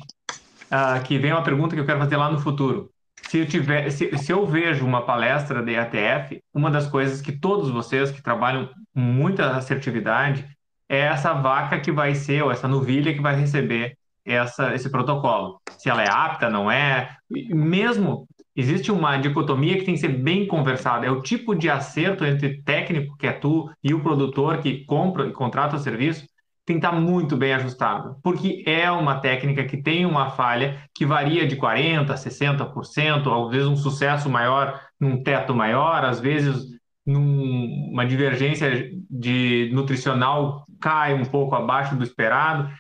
uh, 0.72 1.04
que 1.04 1.18
vem 1.18 1.34
uma 1.34 1.44
pergunta 1.44 1.76
que 1.76 1.82
eu 1.82 1.86
quero 1.86 2.00
fazer 2.00 2.18
lá 2.18 2.32
no 2.32 2.40
futuro. 2.40 2.90
Se 3.24 3.40
eu, 3.40 3.48
tiver, 3.48 3.90
se, 3.90 4.16
se 4.20 4.32
eu 4.32 4.46
vejo 4.46 4.86
uma 4.86 5.02
palestra 5.02 5.62
da 5.62 5.72
EATF, 5.72 6.42
uma 6.54 6.70
das 6.70 6.88
coisas 6.88 7.22
que 7.22 7.32
todos 7.32 7.72
vocês 7.72 8.12
que 8.12 8.22
trabalham 8.22 8.70
com 8.94 9.00
muita 9.00 9.58
assertividade 9.58 10.55
é 10.90 11.00
essa 11.00 11.34
vaca 11.34 11.80
que 11.80 11.92
vai 11.92 12.16
ser, 12.16 12.44
ou 12.44 12.52
essa 12.52 12.68
novilha 12.68 13.14
que 13.14 13.22
vai 13.22 13.36
receber 13.36 13.98
essa, 14.26 14.74
esse 14.74 14.90
protocolo. 14.90 15.60
Se 15.78 15.90
ela 15.90 16.04
é 16.04 16.10
apta, 16.10 16.50
não 16.50 16.70
é. 16.70 17.16
Mesmo 17.30 18.28
existe 18.56 18.92
uma 18.92 19.18
dicotomia 19.18 19.78
que 19.78 19.84
tem 19.84 19.96
que 19.96 20.00
ser 20.00 20.10
bem 20.10 20.48
conversada. 20.48 21.06
É 21.06 21.12
o 21.12 21.22
tipo 21.22 21.54
de 21.54 21.70
acerto 21.70 22.26
entre 22.26 22.62
técnico, 22.64 23.18
que 23.18 23.28
é 23.28 23.32
tu, 23.32 23.70
e 23.84 23.94
o 23.94 24.02
produtor 24.02 24.60
que 24.60 24.86
compra 24.86 25.28
e 25.28 25.34
contrata 25.34 25.76
o 25.76 25.80
serviço, 25.80 26.26
tem 26.66 26.80
que 26.80 26.86
estar 26.86 27.00
muito 27.00 27.38
bem 27.38 27.54
ajustado, 27.54 28.18
porque 28.24 28.64
é 28.66 28.90
uma 28.90 29.20
técnica 29.20 29.64
que 29.66 29.78
tem 29.78 30.04
uma 30.04 30.32
falha 30.32 30.82
que 30.96 31.06
varia 31.06 31.48
de 31.48 31.56
40%, 31.56 32.08
60%, 32.08 33.46
às 33.46 33.52
vezes 33.52 33.68
um 33.68 33.76
sucesso 33.76 34.28
maior 34.28 34.82
num 35.00 35.22
teto 35.22 35.54
maior, 35.54 36.04
às 36.04 36.20
vezes 36.20 36.66
numa 37.06 38.04
divergência 38.04 38.90
de 39.08 39.70
nutricional 39.74 40.66
cai 40.86 41.16
um 41.16 41.26
pouco 41.26 41.56
abaixo 41.56 41.96
do 41.96 42.04
esperado. 42.04 42.72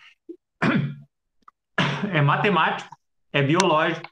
É 2.13 2.21
matemático, 2.21 2.95
é 3.33 3.41
biológico 3.41 4.07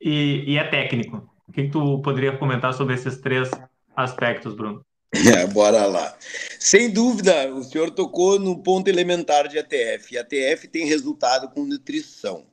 e, 0.00 0.42
e 0.46 0.56
é 0.56 0.64
técnico. 0.64 1.30
O 1.46 1.52
que, 1.52 1.68
tu 1.68 2.00
poderia 2.00 2.34
comentar 2.38 2.72
sobre 2.72 2.94
esses 2.94 3.18
três 3.20 3.50
aspectos, 3.94 4.54
Bruno? 4.54 4.80
É, 5.14 5.46
bora 5.46 5.86
lá. 5.86 6.14
Sem 6.58 6.90
dúvida, 6.90 7.52
o 7.54 7.62
senhor 7.62 7.90
tocou 7.90 8.38
no 8.38 8.62
ponto 8.62 8.88
elementar 8.88 9.48
de 9.48 9.58
ATF. 9.58 10.16
ATF 10.18 10.68
tem 10.68 10.86
resultado 10.86 11.48
com 11.50 11.64
nutrição. 11.64 12.46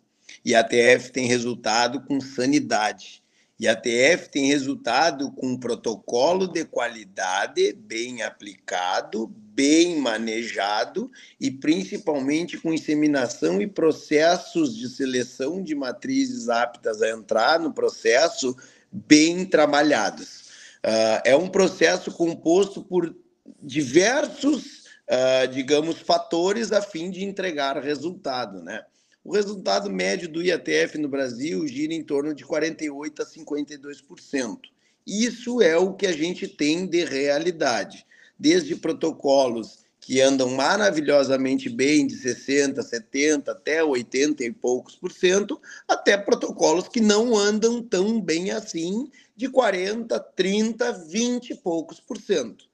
E 0.45 0.53
ATF 0.53 1.11
tem 1.11 1.27
resultado 1.27 2.01
com 2.01 2.21
sanidade. 2.21 3.22
E 3.59 3.67
a 3.67 3.73
ATF 3.73 4.29
tem 4.31 4.47
resultado 4.47 5.31
com 5.31 5.47
um 5.47 5.59
protocolo 5.59 6.47
de 6.47 6.65
qualidade 6.65 7.73
bem 7.73 8.23
aplicado, 8.23 9.27
bem 9.27 9.97
manejado 9.97 11.11
e 11.39 11.51
principalmente 11.51 12.57
com 12.57 12.73
inseminação 12.73 13.61
e 13.61 13.67
processos 13.67 14.75
de 14.75 14.89
seleção 14.89 15.61
de 15.61 15.75
matrizes 15.75 16.49
aptas 16.49 17.01
a 17.01 17.09
entrar 17.09 17.59
no 17.59 17.71
processo 17.71 18.55
bem 18.91 19.45
trabalhados. 19.45 20.43
Uh, 20.85 21.21
é 21.23 21.35
um 21.35 21.47
processo 21.47 22.11
composto 22.11 22.83
por 22.83 23.15
diversos, 23.61 24.85
uh, 25.07 25.47
digamos, 25.51 25.99
fatores 25.99 26.71
a 26.71 26.81
fim 26.81 27.09
de 27.09 27.23
entregar 27.23 27.77
resultado, 27.77 28.61
né? 28.61 28.83
O 29.23 29.31
resultado 29.31 29.89
médio 29.89 30.27
do 30.27 30.41
IATF 30.41 30.97
no 30.97 31.07
Brasil 31.07 31.65
gira 31.65 31.93
em 31.93 32.03
torno 32.03 32.33
de 32.33 32.43
48% 32.45 33.21
a 33.21 33.25
52%. 33.25 34.59
Isso 35.07 35.61
é 35.61 35.77
o 35.77 35.93
que 35.93 36.05
a 36.05 36.11
gente 36.11 36.45
tem 36.47 36.85
de 36.85 37.05
realidade, 37.05 38.05
desde 38.37 38.75
protocolos 38.75 39.83
que 40.05 40.19
andam 40.19 40.49
maravilhosamente 40.49 41.69
bem, 41.69 42.05
de 42.05 42.15
60%, 42.15 42.79
70% 42.79 43.47
até 43.47 43.81
80% 43.81 44.41
e 44.41 44.51
poucos 44.51 44.95
por 44.97 45.13
cento, 45.13 45.61
até 45.87 46.17
protocolos 46.17 46.89
que 46.89 46.99
não 46.99 47.37
andam 47.37 47.81
tão 47.81 48.19
bem 48.19 48.51
assim, 48.51 49.09
de 49.33 49.47
40%, 49.47 50.21
30%, 50.37 51.07
20 51.07 51.49
e 51.51 51.55
poucos 51.55 52.01
por 52.01 52.17
cento. 52.17 52.65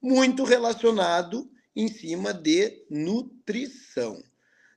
Muito 0.00 0.44
relacionado 0.44 1.50
em 1.76 1.88
cima 1.88 2.32
de 2.32 2.82
nutrição. 2.88 4.22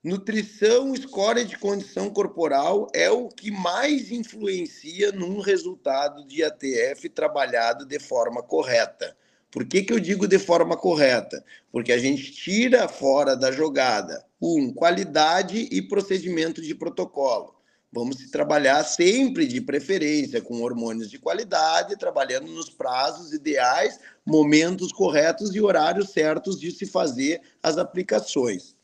Nutrição, 0.04 0.96
score 0.96 1.46
de 1.46 1.60
condição 1.60 2.10
corporal 2.10 2.88
é 2.92 3.12
o 3.12 3.30
que 3.30 3.52
mais 3.52 4.10
influencia 4.12 5.12
num 5.12 5.40
resultado 5.40 6.26
de 6.26 6.44
ATF 6.44 7.08
trabalhado 7.08 7.86
de 7.86 8.00
forma 8.00 8.42
correta. 8.42 9.16
Por 9.52 9.64
que, 9.64 9.84
que 9.84 9.94
eu 9.94 10.00
digo 10.00 10.28
de 10.28 10.40
forma 10.40 10.76
correta? 10.76 11.46
Porque 11.72 11.92
a 11.92 12.00
gente 12.00 12.32
tira 12.32 12.88
fora 12.88 13.36
da 13.36 13.52
jogada, 13.52 14.26
um, 14.42 14.74
qualidade 14.74 15.70
e 15.72 15.84
procedimento 15.84 16.64
de 16.64 16.74
protocolo. 16.74 17.54
Vamos 17.94 18.18
se 18.18 18.32
trabalhar 18.32 18.84
sempre 18.84 19.46
de 19.46 19.62
preferência 19.62 20.42
com 20.42 20.64
hormônios 20.64 21.12
de 21.12 21.20
qualidade, 21.20 21.96
trabalhando 21.96 22.48
nos 22.48 22.72
prazos 22.72 23.34
ideais, 23.34 24.00
momentos 24.26 24.92
corretos 24.92 25.54
e 25.54 25.62
horários 25.62 26.10
certos 26.10 26.60
de 26.60 26.72
se 26.72 26.88
fazer 26.88 27.40
as 27.62 27.78
aplicações. 27.78 28.76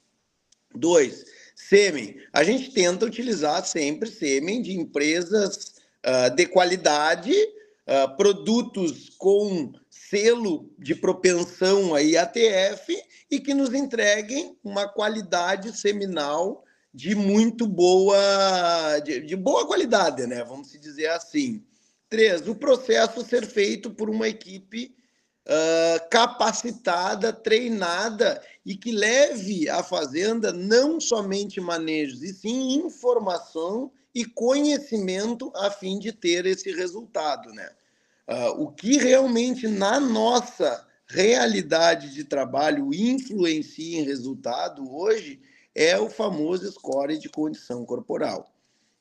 Dois, 0.76 1.26
sêmen. 1.56 2.18
A 2.32 2.44
gente 2.44 2.72
tenta 2.72 3.06
utilizar 3.06 3.66
sempre 3.66 4.10
sêmen 4.10 4.62
de 4.62 4.74
empresas 4.74 5.76
uh, 6.06 6.36
de 6.36 6.46
qualidade, 6.46 7.34
uh, 7.34 8.16
produtos 8.16 9.10
com 9.18 9.74
selo 9.90 10.70
de 10.78 10.96
propensão 10.96 11.94
aí 11.94 12.16
ATF 12.16 12.96
e 13.30 13.40
que 13.40 13.54
nos 13.54 13.74
entreguem 13.74 14.58
uma 14.64 14.88
qualidade 14.88 15.78
seminal 15.78 16.64
de 16.94 17.14
muito 17.14 17.68
boa, 17.68 19.00
de, 19.04 19.22
de 19.22 19.36
boa 19.36 19.68
qualidade, 19.68 20.26
né? 20.26 20.44
Vamos 20.44 20.72
dizer 20.72 21.08
assim. 21.08 21.64
Três, 22.10 22.48
o 22.48 22.56
processo 22.56 23.22
ser 23.26 23.46
feito 23.46 23.90
por 23.90 24.10
uma 24.10 24.30
equipe 24.30 24.96
uh, 25.48 26.10
capacitada, 26.10 27.32
treinada 27.32 28.42
e 28.66 28.76
que 28.76 28.92
leve 28.92 29.70
à 29.70 29.82
fazenda 29.82 30.52
não 30.52 31.00
somente 31.00 31.62
manejos, 31.62 32.22
e 32.22 32.34
sim 32.34 32.76
informação 32.76 33.92
e 34.14 34.26
conhecimento 34.26 35.52
a 35.56 35.72
fim 35.72 35.98
de 35.98 36.12
ter 36.12 36.46
esse 36.46 36.72
resultado, 36.72 37.50
né? 37.54 37.70
Uh, 38.28 38.64
o 38.64 38.72
que 38.72 38.98
realmente 38.98 39.68
na 39.68 40.00
nossa 40.00 40.86
realidade 41.08 42.14
de 42.14 42.26
trabalho 42.26 42.94
influencia 42.94 44.00
em 44.00 44.04
resultado 44.04 44.94
hoje 44.94 45.40
é 45.74 45.98
o 45.98 46.10
famoso 46.10 46.70
score 46.70 47.18
de 47.18 47.30
condição 47.30 47.86
corporal. 47.86 48.54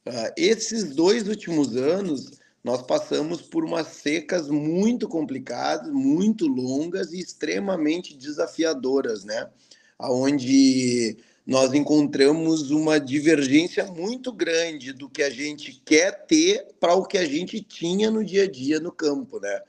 Uh, 0.07 0.31
esses 0.37 0.95
dois 0.95 1.26
últimos 1.26 1.76
anos, 1.76 2.38
nós 2.67 2.83
passamos 2.83 3.41
por 3.43 3.65
umas 3.65 3.87
secas 3.87 4.49
muito 4.49 5.07
complicadas, 5.07 5.89
muito 5.89 6.49
longas 6.49 7.13
e 7.13 7.21
extremamente 7.21 8.13
desafiadoras, 8.17 9.23
né? 9.23 9.49
Onde 9.97 11.17
nós 11.47 11.73
encontramos 11.73 12.73
uma 12.73 12.99
divergência 12.99 13.87
muito 13.87 14.33
grande 14.33 14.93
do 14.93 15.09
que 15.09 15.23
a 15.23 15.31
gente 15.31 15.81
quer 15.85 16.27
ter 16.27 16.67
para 16.81 16.97
o 16.97 17.07
que 17.07 17.17
a 17.17 17.25
gente 17.25 17.61
tinha 17.61 18.11
no 18.11 18.25
dia 18.25 18.43
a 18.43 18.51
dia 18.51 18.81
no 18.81 18.91
campo, 18.91 19.39
né? 19.39 19.63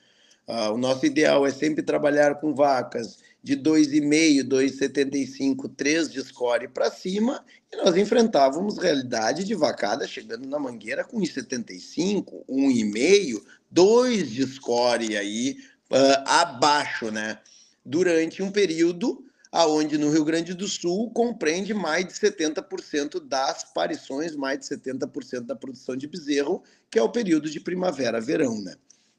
Ah, 0.48 0.72
o 0.72 0.78
nosso 0.80 1.06
ideal 1.06 1.46
é 1.46 1.52
sempre 1.52 1.84
trabalhar 1.84 2.40
com 2.40 2.56
vacas 2.56 3.20
de 3.48 3.56
2,5, 3.56 4.44
2,75, 4.44 5.72
3 5.74 6.12
de 6.12 6.22
score 6.22 6.68
para 6.68 6.92
cima, 6.92 7.46
e 7.72 7.78
nós 7.78 7.96
enfrentávamos 7.96 8.78
realidade 8.78 9.46
de 9.46 9.56
vacada 9.56 10.06
chegando 10.06 10.46
na 10.46 10.60
mangueira 10.60 11.06
com 11.06 11.18
1,75, 11.18 12.44
1,5, 12.50 13.42
2 13.72 14.30
de 14.32 14.46
score 14.48 15.16
aí 15.16 15.56
uh, 15.90 16.24
abaixo, 16.26 17.10
né? 17.10 17.40
Durante 17.86 18.44
um 18.44 18.52
período 18.52 19.24
aonde 19.50 19.98
no 19.98 20.12
Rio 20.12 20.26
Grande 20.26 20.54
do 20.54 20.68
Sul 20.68 21.10
compreende 21.12 21.74
mais 21.74 22.06
de 22.06 22.12
70% 22.12 23.26
das 23.26 23.64
parições, 23.64 24.36
mais 24.36 24.60
de 24.60 24.66
70% 24.66 25.46
da 25.46 25.56
produção 25.56 25.96
de 25.96 26.06
bezerro, 26.06 26.62
que 26.92 27.00
é 27.00 27.02
o 27.02 27.08
período 27.08 27.50
de 27.50 27.62
primavera-verão, 27.62 28.62
né? 28.62 28.76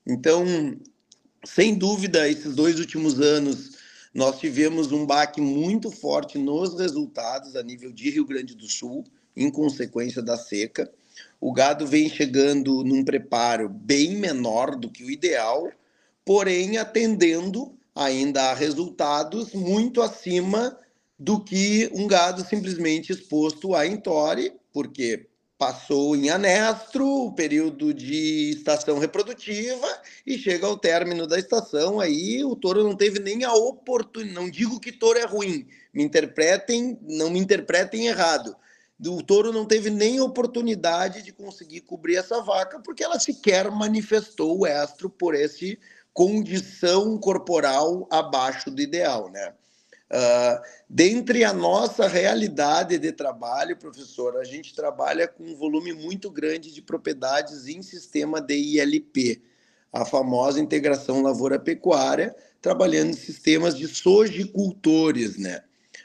Então, 0.06 0.44
sem 1.46 1.74
dúvida, 1.74 2.28
esses 2.28 2.54
dois 2.54 2.78
últimos 2.78 3.22
anos 3.22 3.77
nós 4.18 4.40
tivemos 4.40 4.90
um 4.90 5.06
baque 5.06 5.40
muito 5.40 5.92
forte 5.92 6.38
nos 6.38 6.76
resultados 6.76 7.54
a 7.54 7.62
nível 7.62 7.92
de 7.92 8.10
Rio 8.10 8.26
Grande 8.26 8.52
do 8.52 8.66
Sul, 8.66 9.04
em 9.36 9.48
consequência 9.48 10.20
da 10.20 10.36
seca. 10.36 10.90
O 11.40 11.52
gado 11.52 11.86
vem 11.86 12.08
chegando 12.08 12.82
num 12.82 13.04
preparo 13.04 13.68
bem 13.68 14.16
menor 14.16 14.74
do 14.74 14.90
que 14.90 15.04
o 15.04 15.10
ideal, 15.10 15.70
porém 16.24 16.78
atendendo 16.78 17.72
ainda 17.94 18.50
há 18.50 18.54
resultados 18.54 19.54
muito 19.54 20.02
acima 20.02 20.76
do 21.16 21.38
que 21.38 21.88
um 21.94 22.08
gado 22.08 22.44
simplesmente 22.44 23.12
exposto 23.12 23.72
a 23.72 23.86
entore, 23.86 24.52
porque 24.72 25.28
passou 25.58 26.14
em 26.14 26.30
anestro 26.30 27.04
o 27.04 27.32
período 27.32 27.92
de 27.92 28.50
estação 28.50 29.00
reprodutiva 29.00 29.86
e 30.24 30.38
chega 30.38 30.64
ao 30.66 30.78
término 30.78 31.26
da 31.26 31.36
estação, 31.36 31.98
aí 31.98 32.44
o 32.44 32.54
touro 32.54 32.84
não 32.84 32.94
teve 32.94 33.18
nem 33.18 33.42
a 33.42 33.52
oportunidade, 33.52 34.34
não 34.34 34.48
digo 34.48 34.78
que 34.78 34.92
touro 34.92 35.18
é 35.18 35.24
ruim, 35.24 35.66
me 35.92 36.04
interpretem, 36.04 36.96
não 37.02 37.28
me 37.28 37.40
interpretem 37.40 38.06
errado. 38.06 38.56
o 39.04 39.20
touro 39.20 39.52
não 39.52 39.66
teve 39.66 39.90
nem 39.90 40.20
oportunidade 40.20 41.22
de 41.22 41.32
conseguir 41.32 41.80
cobrir 41.80 42.16
essa 42.16 42.40
vaca, 42.40 42.78
porque 42.80 43.02
ela 43.02 43.18
sequer 43.18 43.68
manifestou 43.68 44.60
o 44.60 44.66
estro 44.66 45.10
por 45.10 45.34
esse 45.34 45.76
condição 46.12 47.18
corporal 47.18 48.06
abaixo 48.10 48.70
do 48.70 48.80
ideal, 48.80 49.28
né? 49.28 49.54
Uh, 50.10 50.58
dentre 50.88 51.44
a 51.44 51.52
nossa 51.52 52.08
realidade 52.08 52.98
de 52.98 53.12
trabalho, 53.12 53.76
professor, 53.76 54.38
a 54.38 54.44
gente 54.44 54.74
trabalha 54.74 55.28
com 55.28 55.44
um 55.44 55.54
volume 55.54 55.92
muito 55.92 56.30
grande 56.30 56.72
de 56.72 56.80
propriedades 56.80 57.66
em 57.66 57.82
sistema 57.82 58.40
de 58.40 58.54
ILP, 58.54 59.42
a 59.92 60.06
famosa 60.06 60.60
integração 60.60 61.20
lavoura-pecuária, 61.22 62.34
trabalhando 62.60 63.10
em 63.10 63.16
sistemas 63.16 63.76
de 63.76 63.86
sojicultores, 63.86 65.36
né? 65.36 65.62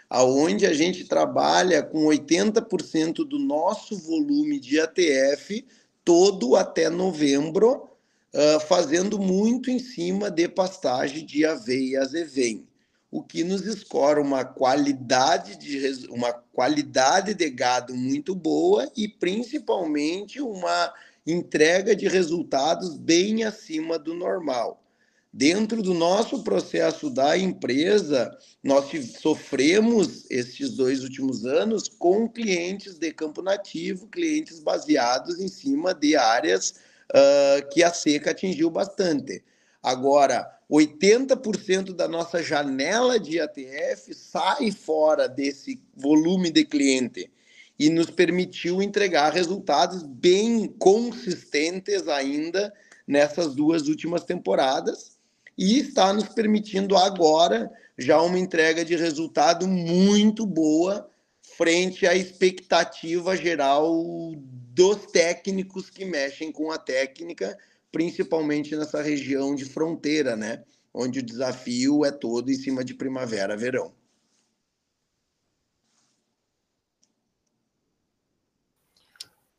Aonde 0.10 0.65
a 0.65 0.74
gente 0.74 1.05
trabalha 1.05 1.81
com 1.81 2.05
80% 2.05 3.25
do 3.25 3.39
nosso 3.39 3.98
volume 3.98 4.60
de 4.60 4.79
ATF 4.79 5.65
todo 6.03 6.57
até 6.57 6.89
novembro, 6.89 7.89
uh, 8.33 8.60
fazendo 8.67 9.17
muito 9.17 9.72
em 9.72 9.79
cima 9.79 10.29
de 10.29 10.48
pastagem 10.50 11.25
de 11.25 11.45
aveia 11.45 12.01
azevém, 12.01 12.67
o 13.13 13.22
que 13.22 13.43
nos 13.43 13.62
escora 13.67 14.20
uma 14.20 14.43
qualidade 14.43 15.55
de 15.55 16.08
uma 16.10 16.34
qualidade 16.34 17.36
de 17.36 17.48
gado 17.48 17.93
muito 17.93 18.34
boa 18.34 18.91
e 18.98 19.08
principalmente 19.08 20.41
uma 20.41 20.91
entrega 21.24 21.96
de 21.96 22.08
resultados 22.08 22.98
bem 22.98 23.43
acima 23.43 24.00
do 24.00 24.15
normal. 24.15 24.84
Dentro 25.32 25.84
do 25.84 25.93
nosso 25.93 26.43
processo 26.43 27.08
da 27.08 27.38
empresa, 27.38 28.36
nós 28.63 28.86
sofremos 29.22 30.25
estes 30.32 30.72
dois 30.72 31.03
últimos 31.03 31.46
anos 31.46 31.88
com 31.88 32.27
clientes 32.27 32.98
de 32.98 33.12
campo 33.12 33.43
nativo, 33.43 34.08
clientes 34.08 34.60
baseados 34.60 35.39
em 35.39 35.48
cima 35.48 35.93
de 35.93 36.15
áreas 36.15 36.74
uh, 37.12 37.70
que 37.72 37.84
a 37.84 37.93
seca 37.93 38.32
atingiu 38.32 38.72
bastante. 38.72 39.43
Agora, 39.83 40.49
80% 40.71 41.93
da 41.93 42.07
nossa 42.07 42.41
janela 42.41 43.19
de 43.19 43.39
ATF 43.39 44.13
sai 44.15 44.71
fora 44.71 45.27
desse 45.27 45.79
volume 45.93 46.49
de 46.49 46.63
cliente 46.63 47.29
e 47.77 47.89
nos 47.89 48.09
permitiu 48.09 48.81
entregar 48.81 49.33
resultados 49.33 50.03
bem 50.03 50.67
consistentes 50.79 52.07
ainda 52.07 52.73
nessas 53.05 53.53
duas 53.53 53.87
últimas 53.87 54.23
temporadas 54.23 55.17
e 55.57 55.79
está 55.79 56.13
nos 56.13 56.29
permitindo 56.29 56.95
agora 56.95 57.69
já 57.97 58.21
uma 58.21 58.39
entrega 58.39 58.85
de 58.85 58.95
resultado 58.95 59.67
muito 59.67 60.45
boa 60.45 61.09
frente 61.57 62.07
à 62.07 62.15
expectativa 62.15 63.35
geral 63.35 64.33
dos 64.35 65.05
técnicos 65.11 65.89
que 65.89 66.05
mexem 66.05 66.51
com 66.51 66.71
a 66.71 66.77
técnica, 66.77 67.55
principalmente 67.93 68.75
nessa 68.75 69.03
região 69.03 69.55
de 69.55 69.65
fronteira, 69.65 70.35
né? 70.35 70.63
Onde 70.91 71.19
o 71.19 71.23
desafio 71.23 72.03
é 72.03 72.12
todo 72.12 72.51
em 72.51 72.55
cima 72.55 72.83
de 72.83 72.95
primavera, 72.95 73.55
verão. 73.55 73.93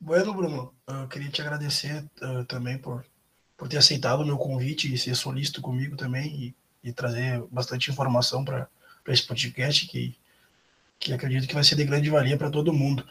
Bueno, 0.01 0.35
Bruno, 0.35 0.75
eu 0.87 1.09
queria 1.09 1.31
te 1.31 1.41
agradecer 1.41 2.05
uh, 2.21 2.45
também 2.45 2.77
por, 2.77 3.07
por 3.57 3.69
ter 3.69 3.79
aceitado 3.79 4.21
o 4.21 4.27
meu 4.27 4.37
convite 4.37 4.93
e 4.93 4.99
ser 4.99 5.15
solícito 5.15 5.63
comigo 5.63 5.97
também 5.97 6.55
e, 6.83 6.89
e 6.89 6.93
trazer 6.93 7.41
bastante 7.51 7.91
informação 7.91 8.45
para 8.45 8.69
esse 9.09 9.27
podcast 9.27 9.87
que 9.87 10.19
que 10.97 11.13
acredito 11.13 11.47
que 11.47 11.55
vai 11.55 11.63
ser 11.63 11.75
de 11.75 11.85
grande 11.85 12.09
valia 12.09 12.39
para 12.39 12.49
todo 12.49 12.73
mundo. 12.73 13.07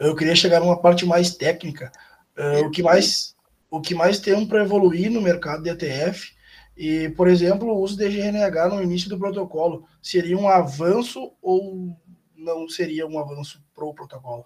Eu 0.00 0.16
queria 0.16 0.34
chegar 0.34 0.58
numa 0.58 0.80
parte 0.80 1.06
mais 1.06 1.36
técnica. 1.36 1.92
Uh, 2.36 2.66
o 2.66 2.70
que 2.72 2.82
mais 2.82 3.35
o 3.70 3.80
que 3.80 3.94
mais 3.94 4.18
tem 4.18 4.46
para 4.46 4.62
evoluir 4.62 5.10
no 5.10 5.20
mercado 5.20 5.62
de 5.62 5.70
ETF 5.70 6.34
e, 6.76 7.08
por 7.10 7.28
exemplo, 7.28 7.68
o 7.68 7.80
uso 7.80 7.96
de 7.96 8.08
GNH 8.08 8.68
no 8.68 8.82
início 8.82 9.08
do 9.08 9.18
protocolo 9.18 9.86
seria 10.02 10.36
um 10.36 10.48
avanço 10.48 11.32
ou 11.40 11.96
não 12.36 12.68
seria 12.68 13.06
um 13.06 13.18
avanço 13.18 13.62
para 13.74 13.84
o 13.84 13.94
protocolo? 13.94 14.44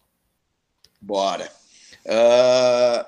Bora. 1.01 1.51
Uh, 2.07 3.05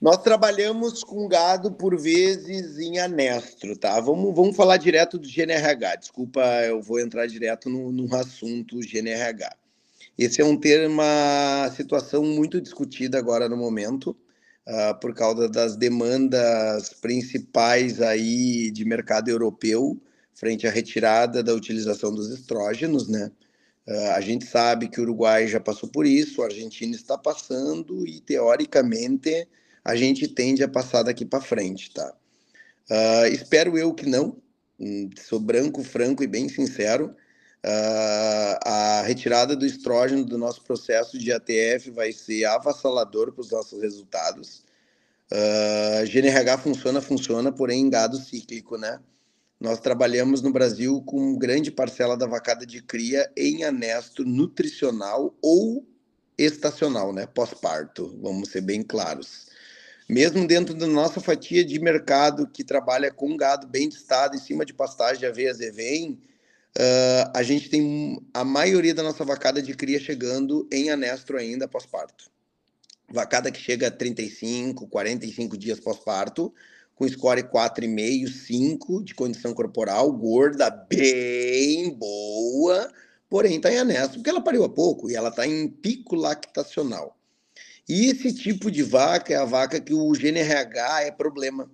nós 0.00 0.18
trabalhamos 0.18 1.02
com 1.02 1.28
gado 1.28 1.72
por 1.72 1.98
vezes 1.98 2.78
em 2.78 2.98
anestro, 2.98 3.76
tá? 3.76 4.00
Vamos, 4.00 4.34
vamos 4.34 4.56
falar 4.56 4.76
direto 4.76 5.18
do 5.18 5.28
GNRH. 5.28 5.96
Desculpa, 5.96 6.40
eu 6.64 6.80
vou 6.80 7.00
entrar 7.00 7.26
direto 7.26 7.68
no, 7.68 7.90
no 7.90 8.14
assunto 8.14 8.80
GNRH. 8.80 9.56
Esse 10.16 10.42
é 10.42 10.44
um 10.44 10.56
termo, 10.56 10.94
uma 10.94 11.70
situação 11.74 12.22
muito 12.22 12.60
discutida 12.60 13.18
agora 13.18 13.48
no 13.48 13.56
momento, 13.56 14.16
uh, 14.66 14.98
por 15.00 15.14
causa 15.14 15.48
das 15.48 15.76
demandas 15.76 16.92
principais 16.94 18.00
aí 18.00 18.70
de 18.70 18.84
mercado 18.84 19.28
europeu, 19.28 20.00
frente 20.34 20.66
à 20.66 20.70
retirada 20.70 21.42
da 21.42 21.54
utilização 21.54 22.14
dos 22.14 22.30
estrógenos, 22.30 23.08
né? 23.08 23.30
Uh, 23.86 24.10
a 24.14 24.20
gente 24.20 24.44
sabe 24.44 24.88
que 24.88 25.00
o 25.00 25.02
Uruguai 25.02 25.48
já 25.48 25.60
passou 25.60 25.88
por 25.88 26.06
isso, 26.06 26.42
a 26.42 26.46
Argentina 26.46 26.94
está 26.94 27.18
passando 27.18 28.06
e, 28.06 28.20
teoricamente, 28.20 29.48
a 29.84 29.96
gente 29.96 30.28
tende 30.28 30.62
a 30.62 30.68
passar 30.68 31.02
daqui 31.02 31.24
para 31.24 31.40
frente, 31.40 31.92
tá? 31.92 32.14
Uh, 32.90 33.26
espero 33.32 33.78
eu 33.78 33.94
que 33.94 34.06
não. 34.08 34.36
Hum, 34.78 35.10
sou 35.16 35.38
branco, 35.38 35.82
franco 35.82 36.22
e 36.22 36.26
bem 36.26 36.48
sincero. 36.48 37.14
Uh, 37.64 38.56
a 38.64 39.02
retirada 39.02 39.54
do 39.54 39.66
estrógeno 39.66 40.24
do 40.24 40.38
nosso 40.38 40.62
processo 40.62 41.18
de 41.18 41.30
ATF 41.30 41.90
vai 41.90 42.12
ser 42.12 42.46
avassalador 42.46 43.32
para 43.32 43.42
os 43.42 43.50
nossos 43.50 43.82
resultados. 43.82 44.64
Uh, 45.30 46.06
GNRH 46.08 46.58
funciona, 46.58 47.00
funciona, 47.00 47.52
porém 47.52 47.82
em 47.82 47.90
gado 47.90 48.16
cíclico, 48.16 48.78
né? 48.78 48.98
Nós 49.60 49.78
trabalhamos 49.78 50.40
no 50.40 50.50
Brasil 50.50 51.02
com 51.02 51.36
grande 51.36 51.70
parcela 51.70 52.16
da 52.16 52.26
vacada 52.26 52.64
de 52.64 52.82
cria 52.82 53.30
em 53.36 53.62
anesto 53.62 54.24
nutricional 54.24 55.34
ou 55.42 55.86
estacional, 56.38 57.12
né? 57.12 57.26
Pós-parto, 57.26 58.18
vamos 58.22 58.48
ser 58.48 58.62
bem 58.62 58.82
claros 58.82 59.50
mesmo 60.10 60.44
dentro 60.44 60.74
da 60.74 60.88
nossa 60.88 61.20
fatia 61.20 61.64
de 61.64 61.78
mercado 61.78 62.48
que 62.48 62.64
trabalha 62.64 63.12
com 63.12 63.36
gado 63.36 63.68
bem 63.68 63.86
listado 63.86 64.34
em 64.34 64.40
cima 64.40 64.64
de 64.64 64.74
pastagem 64.74 65.20
de 65.20 65.26
aveia 65.26 65.54
zevém, 65.54 66.18
uh, 66.78 67.30
a 67.34 67.42
gente 67.42 67.68
tem 67.68 68.20
a 68.32 68.44
maioria 68.44 68.94
da 68.94 69.02
nossa 69.02 69.24
vacada 69.24 69.62
de 69.62 69.74
cria 69.74 70.00
chegando 70.00 70.68
em 70.72 70.90
anestro 70.90 71.36
ainda 71.36 71.68
pós-parto. 71.68 72.30
Vacada 73.08 73.50
que 73.50 73.60
chega 73.60 73.88
a 73.88 73.90
35, 73.90 74.86
45 74.86 75.56
dias 75.56 75.80
pós-parto, 75.80 76.54
com 76.94 77.08
score 77.08 77.42
4,5, 77.42 78.28
5 78.28 79.04
de 79.04 79.14
condição 79.14 79.54
corporal, 79.54 80.12
gorda, 80.12 80.70
bem 80.70 81.90
boa, 81.90 82.92
porém 83.28 83.56
está 83.56 83.72
em 83.72 83.78
anestro 83.78 84.18
porque 84.18 84.30
ela 84.30 84.42
pariu 84.42 84.64
há 84.64 84.68
pouco 84.68 85.10
e 85.10 85.16
ela 85.16 85.30
está 85.30 85.46
em 85.46 85.66
pico 85.66 86.14
lactacional. 86.14 87.16
E 87.88 88.06
esse 88.06 88.32
tipo 88.32 88.70
de 88.70 88.84
vaca 88.84 89.32
é 89.32 89.36
a 89.36 89.44
vaca 89.44 89.80
que 89.80 89.92
o 89.92 90.12
GNRH 90.12 91.02
é 91.02 91.10
problema. 91.10 91.68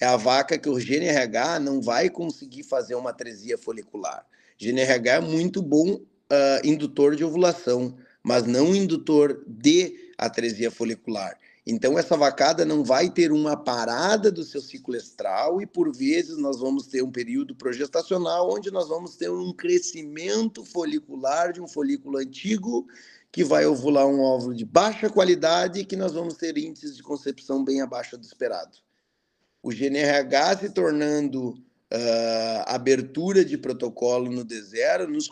É 0.00 0.04
a 0.04 0.16
vaca 0.16 0.58
que 0.58 0.68
o 0.68 0.74
GNRH 0.74 1.58
não 1.58 1.80
vai 1.80 2.10
conseguir 2.10 2.62
fazer 2.62 2.94
uma 2.94 3.10
atresia 3.10 3.56
folicular. 3.58 4.24
GNRH 4.60 5.16
é 5.16 5.20
muito 5.20 5.60
bom 5.62 5.94
uh, 5.94 6.04
indutor 6.64 7.14
de 7.14 7.24
ovulação, 7.24 7.96
mas 8.22 8.44
não 8.44 8.74
indutor 8.74 9.44
de 9.46 10.12
atresia 10.18 10.70
folicular. 10.70 11.38
Então, 11.68 11.98
essa 11.98 12.16
vacada 12.16 12.64
não 12.64 12.84
vai 12.84 13.10
ter 13.10 13.32
uma 13.32 13.56
parada 13.56 14.30
do 14.30 14.44
seu 14.44 14.60
ciclo 14.60 14.94
estral 14.94 15.60
e, 15.60 15.66
por 15.66 15.92
vezes, 15.92 16.38
nós 16.38 16.60
vamos 16.60 16.86
ter 16.86 17.02
um 17.02 17.10
período 17.10 17.56
progestacional 17.56 18.48
onde 18.54 18.70
nós 18.70 18.88
vamos 18.88 19.16
ter 19.16 19.28
um 19.28 19.52
crescimento 19.52 20.64
folicular 20.64 21.52
de 21.52 21.60
um 21.60 21.66
folículo 21.66 22.18
antigo 22.18 22.86
que 23.32 23.42
vai 23.42 23.66
ovular 23.66 24.06
um 24.06 24.20
óvulo 24.20 24.54
de 24.54 24.64
baixa 24.64 25.10
qualidade 25.10 25.80
e 25.80 25.84
que 25.84 25.96
nós 25.96 26.12
vamos 26.12 26.34
ter 26.34 26.56
índices 26.56 26.96
de 26.96 27.02
concepção 27.02 27.64
bem 27.64 27.82
abaixo 27.82 28.16
do 28.16 28.24
esperado. 28.24 28.78
O 29.60 29.70
GNRH 29.70 30.58
se 30.58 30.70
tornando 30.70 31.60
uh, 31.92 32.62
abertura 32.66 33.44
de 33.44 33.56
protocolo 33.56 34.30
no 34.30 34.44
D0 34.44 35.06
nos, 35.06 35.28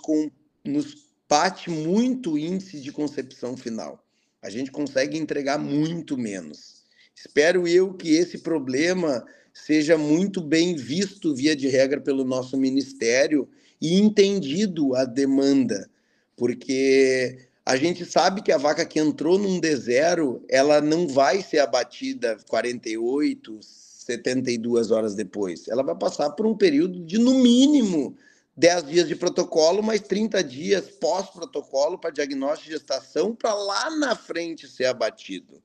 nos 0.65 1.07
bate 1.29 1.71
muito 1.71 2.39
índice 2.39 2.81
de 2.81 2.93
concepção 2.93 3.57
final. 3.57 4.05
A 4.43 4.51
gente 4.51 4.71
consegue 4.71 5.17
entregar 5.17 5.59
muito 5.59 6.19
menos. 6.19 6.85
Espero 7.15 7.67
eu 7.67 7.95
que 7.95 8.15
esse 8.17 8.39
problema 8.39 9.25
seja 9.53 9.97
muito 9.97 10.41
bem 10.41 10.75
visto, 10.75 11.35
via 11.35 11.55
de 11.55 11.69
regra, 11.69 12.01
pelo 12.01 12.25
nosso 12.25 12.57
ministério 12.57 13.49
e 13.81 13.99
entendido 13.99 14.95
a 14.95 15.05
demanda, 15.05 15.89
porque 16.37 17.39
a 17.65 17.77
gente 17.77 18.05
sabe 18.05 18.43
que 18.43 18.53
a 18.53 18.59
vaca 18.59 18.85
que 18.85 18.99
entrou 18.99 19.39
num 19.39 19.61
D0, 19.61 20.43
ela 20.49 20.81
não 20.81 21.09
vai 21.09 21.41
ser 21.41 21.61
abatida 21.61 22.37
48, 22.49 23.61
72 24.05 24.91
horas 24.91 25.15
depois. 25.15 25.69
Ela 25.69 25.83
vai 25.83 25.97
passar 25.97 26.31
por 26.31 26.47
um 26.47 26.57
período 26.57 27.01
de, 27.01 27.19
no 27.19 27.35
mínimo, 27.35 28.17
10 28.57 28.85
dias 28.85 29.09
de 29.09 29.17
protocolo, 29.17 29.83
mais 29.83 30.01
30 30.03 30.43
dias 30.45 30.89
pós-protocolo 31.01 31.99
para 31.99 32.11
diagnóstico 32.11 32.71
de 32.71 32.77
gestação, 32.77 33.35
para 33.35 33.55
lá 33.55 33.91
na 33.91 34.15
frente 34.15 34.69
ser 34.69 34.85
abatido. 34.87 35.63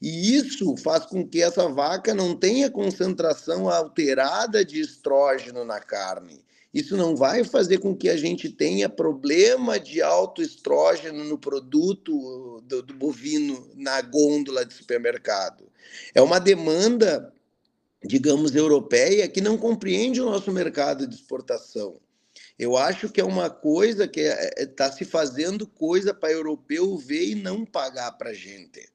E 0.00 0.34
isso 0.36 0.76
faz 0.76 1.06
com 1.06 1.26
que 1.26 1.42
essa 1.42 1.68
vaca 1.68 2.12
não 2.12 2.34
tenha 2.34 2.70
concentração 2.70 3.68
alterada 3.68 4.64
de 4.64 4.80
estrógeno 4.80 5.64
na 5.64 5.80
carne. 5.80 6.44
Isso 6.74 6.96
não 6.96 7.14
vai 7.14 7.44
fazer 7.44 7.78
com 7.78 7.94
que 7.96 8.08
a 8.08 8.16
gente 8.16 8.48
tenha 8.48 8.88
problema 8.88 9.78
de 9.78 10.02
alto 10.02 10.42
estrógeno 10.42 11.22
no 11.22 11.38
produto 11.38 12.60
do, 12.66 12.82
do 12.82 12.94
bovino 12.94 13.70
na 13.76 14.02
gôndola 14.02 14.64
de 14.64 14.74
supermercado. 14.74 15.70
É 16.12 16.20
uma 16.20 16.40
demanda, 16.40 17.32
digamos, 18.04 18.54
europeia 18.54 19.28
que 19.28 19.40
não 19.40 19.56
compreende 19.56 20.20
o 20.20 20.26
nosso 20.26 20.52
mercado 20.52 21.06
de 21.06 21.14
exportação. 21.14 21.98
Eu 22.58 22.76
acho 22.76 23.08
que 23.08 23.20
é 23.20 23.24
uma 23.24 23.48
coisa 23.48 24.06
que 24.06 24.20
está 24.20 24.38
é 24.56 24.66
tá 24.66 24.92
se 24.92 25.04
fazendo 25.04 25.66
coisa 25.66 26.12
para 26.12 26.32
europeu 26.32 26.96
ver 26.96 27.30
e 27.30 27.34
não 27.34 27.64
pagar 27.64 28.12
para 28.12 28.34
gente. 28.34 28.88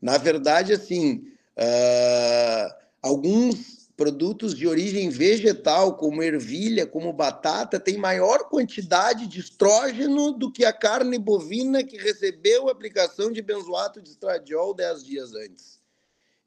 Na 0.00 0.18
verdade, 0.18 0.72
assim, 0.72 1.28
uh, 1.56 2.74
alguns 3.00 3.88
produtos 3.96 4.54
de 4.54 4.66
origem 4.66 5.08
vegetal, 5.10 5.96
como 5.96 6.22
ervilha, 6.22 6.86
como 6.86 7.12
batata, 7.12 7.80
têm 7.80 7.96
maior 7.96 8.48
quantidade 8.48 9.26
de 9.26 9.40
estrógeno 9.40 10.32
do 10.32 10.52
que 10.52 10.64
a 10.64 10.72
carne 10.72 11.18
bovina 11.18 11.82
que 11.82 11.96
recebeu 11.96 12.68
a 12.68 12.72
aplicação 12.72 13.32
de 13.32 13.42
benzoato 13.42 14.00
de 14.00 14.10
estradiol 14.10 14.72
10 14.72 15.04
dias 15.04 15.34
antes. 15.34 15.80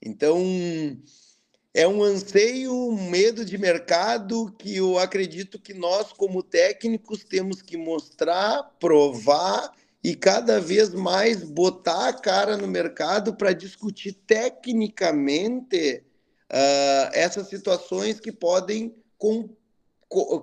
Então, 0.02 0.38
é 1.73 1.88
um 1.88 2.03
anseio, 2.03 2.73
um 2.73 3.10
medo 3.10 3.45
de 3.45 3.57
mercado 3.57 4.53
que 4.57 4.75
eu 4.75 4.99
acredito 4.99 5.60
que 5.60 5.73
nós, 5.73 6.12
como 6.12 6.43
técnicos, 6.43 7.23
temos 7.23 7.62
que 7.62 7.77
mostrar, 7.77 8.63
provar 8.79 9.71
e 10.03 10.15
cada 10.15 10.60
vez 10.60 10.93
mais 10.93 11.43
botar 11.43 12.10
a 12.10 12.13
cara 12.13 12.57
no 12.57 12.67
mercado 12.67 13.36
para 13.36 13.53
discutir 13.53 14.13
tecnicamente 14.13 16.03
uh, 16.51 17.10
essas 17.13 17.47
situações 17.47 18.19
que 18.19 18.31
podem, 18.31 18.93
com, 19.17 19.49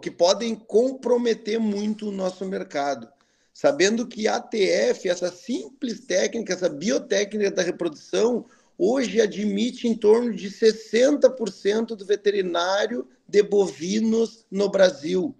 que 0.00 0.10
podem 0.10 0.54
comprometer 0.54 1.60
muito 1.60 2.08
o 2.08 2.12
nosso 2.12 2.46
mercado. 2.46 3.08
Sabendo 3.52 4.06
que 4.06 4.28
a 4.28 4.36
ATF, 4.36 5.08
essa 5.08 5.32
simples 5.32 6.06
técnica, 6.06 6.54
essa 6.54 6.68
biotécnica 6.68 7.50
da 7.50 7.62
reprodução, 7.62 8.46
hoje 8.78 9.20
admite 9.20 9.88
em 9.88 9.94
torno 9.94 10.32
de 10.32 10.48
60% 10.48 11.96
do 11.96 12.06
veterinário 12.06 13.06
de 13.28 13.42
bovinos 13.42 14.46
no 14.50 14.70
Brasil. 14.70 15.34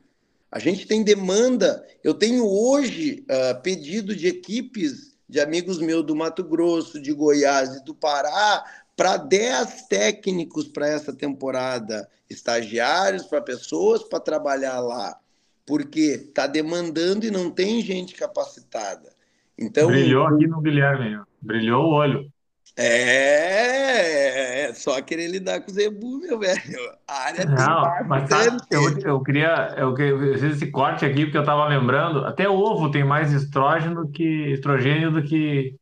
A 0.50 0.58
gente 0.58 0.86
tem 0.86 1.04
demanda. 1.04 1.86
Eu 2.02 2.14
tenho 2.14 2.44
hoje 2.44 3.24
uh, 3.30 3.62
pedido 3.62 4.16
de 4.16 4.26
equipes 4.26 5.16
de 5.28 5.40
amigos 5.40 5.78
meus 5.78 6.04
do 6.04 6.16
Mato 6.16 6.42
Grosso, 6.42 7.00
de 7.00 7.12
Goiás 7.12 7.76
e 7.76 7.84
do 7.84 7.94
Pará 7.94 8.64
para 8.96 9.16
10 9.16 9.86
técnicos 9.86 10.66
para 10.66 10.88
essa 10.88 11.14
temporada, 11.14 12.08
estagiários, 12.28 13.26
para 13.26 13.40
pessoas 13.40 14.02
para 14.02 14.18
trabalhar 14.18 14.80
lá, 14.80 15.16
porque 15.64 16.26
está 16.28 16.48
demandando 16.48 17.24
e 17.24 17.30
não 17.30 17.48
tem 17.48 17.80
gente 17.80 18.14
capacitada. 18.14 19.12
Então, 19.56 19.88
Brilhou 19.88 20.26
aqui 20.26 20.48
no 20.48 20.60
Guilherme, 20.60 21.20
brilhou 21.40 21.84
o 21.84 21.92
olho. 21.92 22.32
É, 22.80 24.68
é, 24.68 24.72
só 24.72 25.02
querer 25.02 25.26
lidar 25.26 25.60
com 25.60 25.68
o 25.68 25.74
Zebu, 25.74 26.20
meu 26.20 26.38
velho. 26.38 26.60
A 27.08 27.24
área 27.24 27.44
Não, 27.44 28.06
mas 28.06 28.28
tá, 28.28 28.56
eu, 28.70 28.98
eu 29.00 29.20
queria, 29.20 29.74
eu, 29.76 29.98
eu 29.98 30.34
fiz 30.34 30.44
esse 30.44 30.70
corte 30.70 31.04
aqui 31.04 31.24
porque 31.24 31.36
eu 31.36 31.42
estava 31.42 31.66
lembrando, 31.66 32.24
até 32.24 32.48
ovo 32.48 32.88
tem 32.88 33.02
mais 33.02 33.32
estrógeno 33.32 34.08
que 34.12 34.52
estrogênio 34.52 35.10
do 35.10 35.24
que 35.24 35.74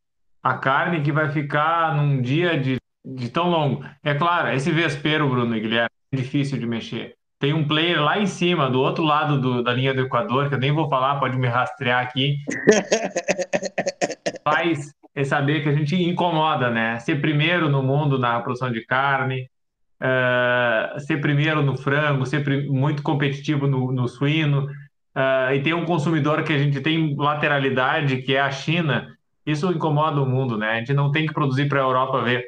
a 0.43 0.55
carne 0.55 1.03
que 1.03 1.13
vai 1.13 1.31
ficar 1.31 1.95
num 1.95 2.23
dia 2.23 2.59
de, 2.59 2.79
de 3.05 3.29
tão 3.29 3.51
longo. 3.51 3.85
É 4.03 4.15
claro, 4.15 4.55
esse 4.55 4.71
vespeiro, 4.71 5.29
Bruno 5.29 5.55
e 5.55 5.61
Guilherme, 5.61 5.91
é 6.13 6.17
difícil 6.17 6.59
de 6.59 6.67
mexer. 6.67 7.15
Tem 7.39 7.53
um 7.53 7.69
player 7.69 8.03
lá 8.03 8.19
em 8.19 8.27
cima, 8.27 8.71
do 8.71 8.81
outro 8.81 9.05
lado 9.05 9.39
do, 9.39 9.63
da 9.63 9.71
linha 9.71 9.93
do 9.93 10.01
Equador, 10.01 10.49
que 10.49 10.55
eu 10.55 10.59
nem 10.59 10.73
vou 10.73 10.89
falar, 10.89 11.21
pode 11.21 11.37
me 11.37 11.47
rastrear 11.47 12.03
aqui. 12.03 12.39
Faz 14.43 14.95
é 15.17 15.25
saber 15.25 15.63
que 15.63 15.69
a 15.71 15.73
gente 15.73 15.97
incomoda, 15.97 16.71
né? 16.71 16.99
Ser 16.99 17.23
primeiro 17.23 17.71
no 17.71 17.83
mundo 17.83 18.19
na 18.19 18.39
produção 18.39 18.71
de 18.71 18.85
carne, 18.85 19.49
uh, 19.99 21.01
ser 21.01 21.23
primeiro 21.23 21.63
no 21.63 21.75
frango, 21.75 22.27
ser 22.27 22.47
muito 22.69 23.03
competitivo 23.03 23.67
no, 23.67 23.91
no 23.91 24.07
suíno, 24.07 24.67
uh, 24.67 25.55
e 25.55 25.63
ter 25.63 25.75
um 25.75 25.87
consumidor 25.87 26.43
que 26.43 26.53
a 26.53 26.59
gente 26.59 26.83
tem 26.83 27.17
lateralidade, 27.17 28.19
que 28.19 28.35
é 28.35 28.41
a 28.41 28.51
China, 28.51 29.09
isso 29.47 29.73
incomoda 29.73 30.21
o 30.21 30.27
mundo, 30.27 30.59
né? 30.59 30.73
A 30.73 30.79
gente 30.81 30.93
não 30.93 31.11
tem 31.11 31.27
que 31.27 31.33
produzir 31.33 31.67
para 31.67 31.81
a 31.81 31.85
Europa 31.85 32.21
ver. 32.21 32.45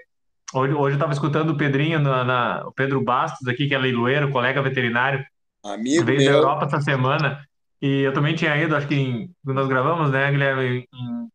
Hoje, 0.53 0.75
hoje 0.75 0.93
eu 0.93 0.99
estava 0.99 1.13
escutando 1.13 1.51
o 1.51 1.57
Pedrinho, 1.57 1.99
na, 1.99 2.23
na, 2.23 2.65
o 2.67 2.73
Pedro 2.73 3.03
Bastos 3.03 3.49
aqui, 3.49 3.67
que 3.67 3.75
é 3.75 3.79
leiloeiro, 3.79 4.31
colega 4.31 4.61
veterinário, 4.61 5.25
Amigo 5.65 6.05
veio 6.05 6.19
meu. 6.19 6.33
da 6.33 6.39
Europa 6.39 6.67
essa 6.67 6.83
semana, 6.83 7.41
e 7.81 8.03
eu 8.03 8.13
também 8.13 8.35
tinha 8.35 8.55
ido, 8.59 8.77
acho 8.77 8.87
que 8.87 8.95
em, 8.95 9.31
nós 9.43 9.67
gravamos, 9.69 10.11
né, 10.11 10.31
Guilherme, 10.31 10.87
em 10.93 11.29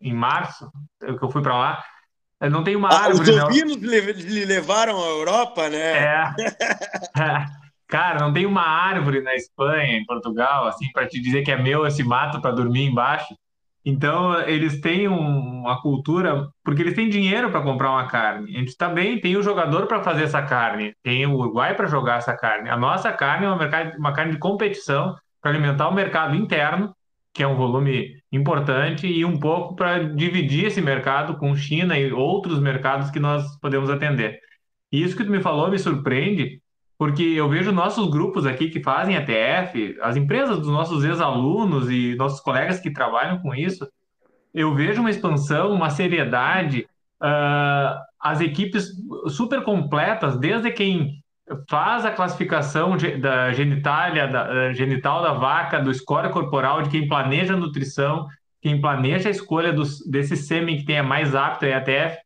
em 0.00 0.12
março, 0.12 0.70
que 1.00 1.22
eu 1.22 1.30
fui 1.30 1.42
para 1.42 1.56
lá, 1.56 1.84
não 2.48 2.64
tem 2.64 2.74
uma 2.74 2.88
ah, 2.88 3.04
árvore. 3.04 3.30
Os 3.30 3.42
ovinos 3.42 3.76
lhe 3.76 4.44
levaram 4.44 4.96
à 4.96 5.06
Europa, 5.06 5.68
né? 5.68 6.34
É. 7.16 7.60
Cara, 7.86 8.20
não 8.20 8.32
tem 8.32 8.46
uma 8.46 8.62
árvore 8.62 9.20
na 9.20 9.34
Espanha, 9.34 9.96
em 9.96 10.04
Portugal, 10.06 10.68
assim, 10.68 10.90
para 10.92 11.08
te 11.08 11.20
dizer 11.20 11.42
que 11.42 11.50
é 11.50 11.60
meu 11.60 11.84
esse 11.84 12.04
mato 12.04 12.40
para 12.40 12.52
dormir 12.52 12.84
embaixo. 12.84 13.34
Então, 13.84 14.40
eles 14.42 14.80
têm 14.80 15.08
uma 15.08 15.80
cultura, 15.82 16.48
porque 16.62 16.82
eles 16.82 16.94
têm 16.94 17.08
dinheiro 17.08 17.50
para 17.50 17.62
comprar 17.62 17.90
uma 17.90 18.06
carne. 18.06 18.54
A 18.54 18.58
gente 18.60 18.76
também 18.76 19.20
tem 19.20 19.36
o 19.36 19.42
jogador 19.42 19.86
para 19.86 20.02
fazer 20.02 20.24
essa 20.24 20.40
carne, 20.40 20.94
tem 21.02 21.26
o 21.26 21.34
Uruguai 21.34 21.74
para 21.74 21.88
jogar 21.88 22.18
essa 22.18 22.36
carne. 22.36 22.70
A 22.70 22.76
nossa 22.76 23.10
carne 23.12 23.46
é 23.46 23.48
uma, 23.48 23.56
mercado, 23.56 23.98
uma 23.98 24.12
carne 24.12 24.32
de 24.32 24.38
competição 24.38 25.16
para 25.40 25.50
alimentar 25.50 25.88
o 25.88 25.94
mercado 25.94 26.36
interno 26.36 26.94
que 27.32 27.42
é 27.42 27.46
um 27.46 27.56
volume 27.56 28.20
importante, 28.32 29.06
e 29.06 29.24
um 29.24 29.38
pouco 29.38 29.74
para 29.76 30.02
dividir 30.14 30.66
esse 30.66 30.80
mercado 30.80 31.36
com 31.38 31.54
China 31.54 31.98
e 31.98 32.12
outros 32.12 32.60
mercados 32.60 33.10
que 33.10 33.20
nós 33.20 33.56
podemos 33.60 33.90
atender. 33.90 34.38
E 34.92 35.02
isso 35.02 35.16
que 35.16 35.24
tu 35.24 35.30
me 35.30 35.40
falou 35.40 35.70
me 35.70 35.78
surpreende, 35.78 36.60
porque 36.98 37.22
eu 37.22 37.48
vejo 37.48 37.72
nossos 37.72 38.10
grupos 38.10 38.44
aqui 38.44 38.68
que 38.68 38.82
fazem 38.82 39.16
ETF, 39.16 39.96
as 40.02 40.16
empresas 40.16 40.58
dos 40.58 40.68
nossos 40.68 41.04
ex-alunos 41.04 41.90
e 41.90 42.14
nossos 42.16 42.40
colegas 42.40 42.80
que 42.80 42.92
trabalham 42.92 43.38
com 43.38 43.54
isso, 43.54 43.88
eu 44.52 44.74
vejo 44.74 45.00
uma 45.00 45.10
expansão, 45.10 45.72
uma 45.72 45.90
seriedade, 45.90 46.86
uh, 47.22 48.00
as 48.20 48.40
equipes 48.40 48.90
super 49.28 49.62
completas, 49.62 50.36
desde 50.36 50.70
quem 50.72 51.19
faz 51.68 52.04
a 52.04 52.10
classificação 52.10 52.96
da 53.20 53.52
genitália, 53.52 54.26
da, 54.28 54.72
genital 54.72 55.22
da 55.22 55.32
vaca, 55.32 55.80
do 55.80 55.92
score 55.92 56.30
corporal, 56.30 56.82
de 56.82 56.90
quem 56.90 57.08
planeja 57.08 57.54
a 57.54 57.56
nutrição, 57.56 58.26
quem 58.62 58.80
planeja 58.80 59.28
a 59.28 59.32
escolha 59.32 59.72
dos, 59.72 59.98
desse 60.06 60.36
sêmen 60.36 60.78
que 60.78 60.84
tenha 60.84 61.02
mais 61.02 61.34
apto 61.34 61.64
a 61.64 61.68
EATF, 61.68 62.18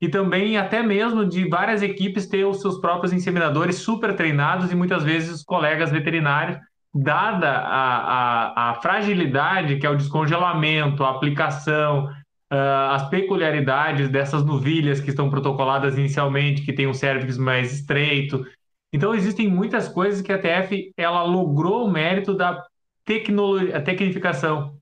e 0.00 0.08
também 0.08 0.56
até 0.56 0.82
mesmo 0.82 1.26
de 1.26 1.46
várias 1.48 1.82
equipes 1.82 2.26
ter 2.26 2.44
os 2.44 2.60
seus 2.60 2.78
próprios 2.78 3.12
inseminadores 3.12 3.76
super 3.76 4.16
treinados 4.16 4.72
e 4.72 4.74
muitas 4.74 5.02
vezes 5.02 5.30
os 5.30 5.44
colegas 5.44 5.90
veterinários, 5.90 6.58
dada 6.94 7.50
a, 7.50 8.70
a, 8.70 8.70
a 8.70 8.74
fragilidade 8.76 9.76
que 9.76 9.86
é 9.86 9.90
o 9.90 9.96
descongelamento, 9.96 11.04
a 11.04 11.10
aplicação, 11.10 12.06
uh, 12.50 12.92
as 12.92 13.08
peculiaridades 13.10 14.08
dessas 14.08 14.44
novilhas 14.44 15.00
que 15.00 15.10
estão 15.10 15.28
protocoladas 15.28 15.98
inicialmente, 15.98 16.62
que 16.62 16.72
tem 16.72 16.86
um 16.86 16.94
cérvix 16.94 17.36
mais 17.36 17.72
estreito, 17.72 18.44
então 18.92 19.14
existem 19.14 19.48
muitas 19.48 19.88
coisas 19.88 20.20
que 20.20 20.32
a 20.32 20.38
TF 20.38 20.92
ela 20.96 21.22
logrou 21.22 21.86
o 21.86 21.90
mérito 21.90 22.34
da 22.34 22.62
tecnologia, 23.04 23.80
tecnificação. 23.80 24.74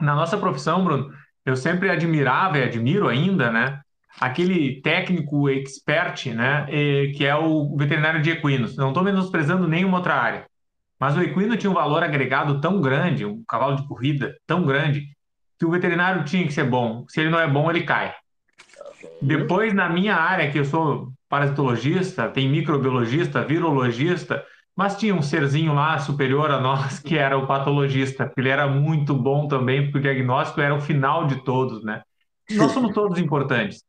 Na 0.00 0.14
nossa 0.14 0.38
profissão, 0.38 0.84
Bruno, 0.84 1.12
eu 1.44 1.56
sempre 1.56 1.90
admirava 1.90 2.58
e 2.58 2.62
admiro 2.62 3.08
ainda, 3.08 3.50
né? 3.50 3.80
Aquele 4.20 4.80
técnico 4.80 5.48
expert, 5.48 6.26
né? 6.34 6.66
Que 7.16 7.24
é 7.24 7.34
o 7.36 7.76
veterinário 7.76 8.22
de 8.22 8.30
equinos. 8.30 8.76
Não 8.76 8.88
estou 8.88 9.02
menosprezando 9.04 9.68
nenhuma 9.68 9.98
outra 9.98 10.14
área. 10.14 10.46
Mas 10.98 11.16
o 11.16 11.22
equino 11.22 11.56
tinha 11.56 11.70
um 11.70 11.74
valor 11.74 12.02
agregado 12.02 12.60
tão 12.60 12.80
grande, 12.80 13.24
um 13.24 13.42
cavalo 13.48 13.76
de 13.76 13.86
corrida 13.86 14.36
tão 14.46 14.64
grande, 14.64 15.06
que 15.58 15.64
o 15.64 15.70
veterinário 15.70 16.24
tinha 16.24 16.46
que 16.46 16.52
ser 16.52 16.64
bom. 16.64 17.04
Se 17.08 17.20
ele 17.20 17.30
não 17.30 17.40
é 17.40 17.48
bom, 17.48 17.70
ele 17.70 17.84
cai. 17.84 18.14
Depois, 19.22 19.72
na 19.72 19.88
minha 19.88 20.14
área, 20.14 20.50
que 20.50 20.58
eu 20.58 20.64
sou 20.64 21.12
parasitologista, 21.30 22.28
tem 22.28 22.50
microbiologista, 22.50 23.42
virologista, 23.44 24.44
mas 24.76 24.96
tinha 24.96 25.14
um 25.14 25.22
serzinho 25.22 25.72
lá 25.72 25.96
superior 25.98 26.50
a 26.50 26.60
nós 26.60 26.98
que 26.98 27.16
era 27.16 27.38
o 27.38 27.46
patologista, 27.46 28.30
ele 28.36 28.48
era 28.48 28.66
muito 28.66 29.14
bom 29.14 29.46
também, 29.46 29.84
porque 29.84 29.98
o 29.98 30.02
diagnóstico 30.02 30.60
era 30.60 30.74
o 30.74 30.80
final 30.80 31.26
de 31.26 31.44
todos, 31.44 31.84
né? 31.84 32.02
Nós 32.50 32.72
somos 32.72 32.92
todos 32.92 33.18
importantes. 33.18 33.84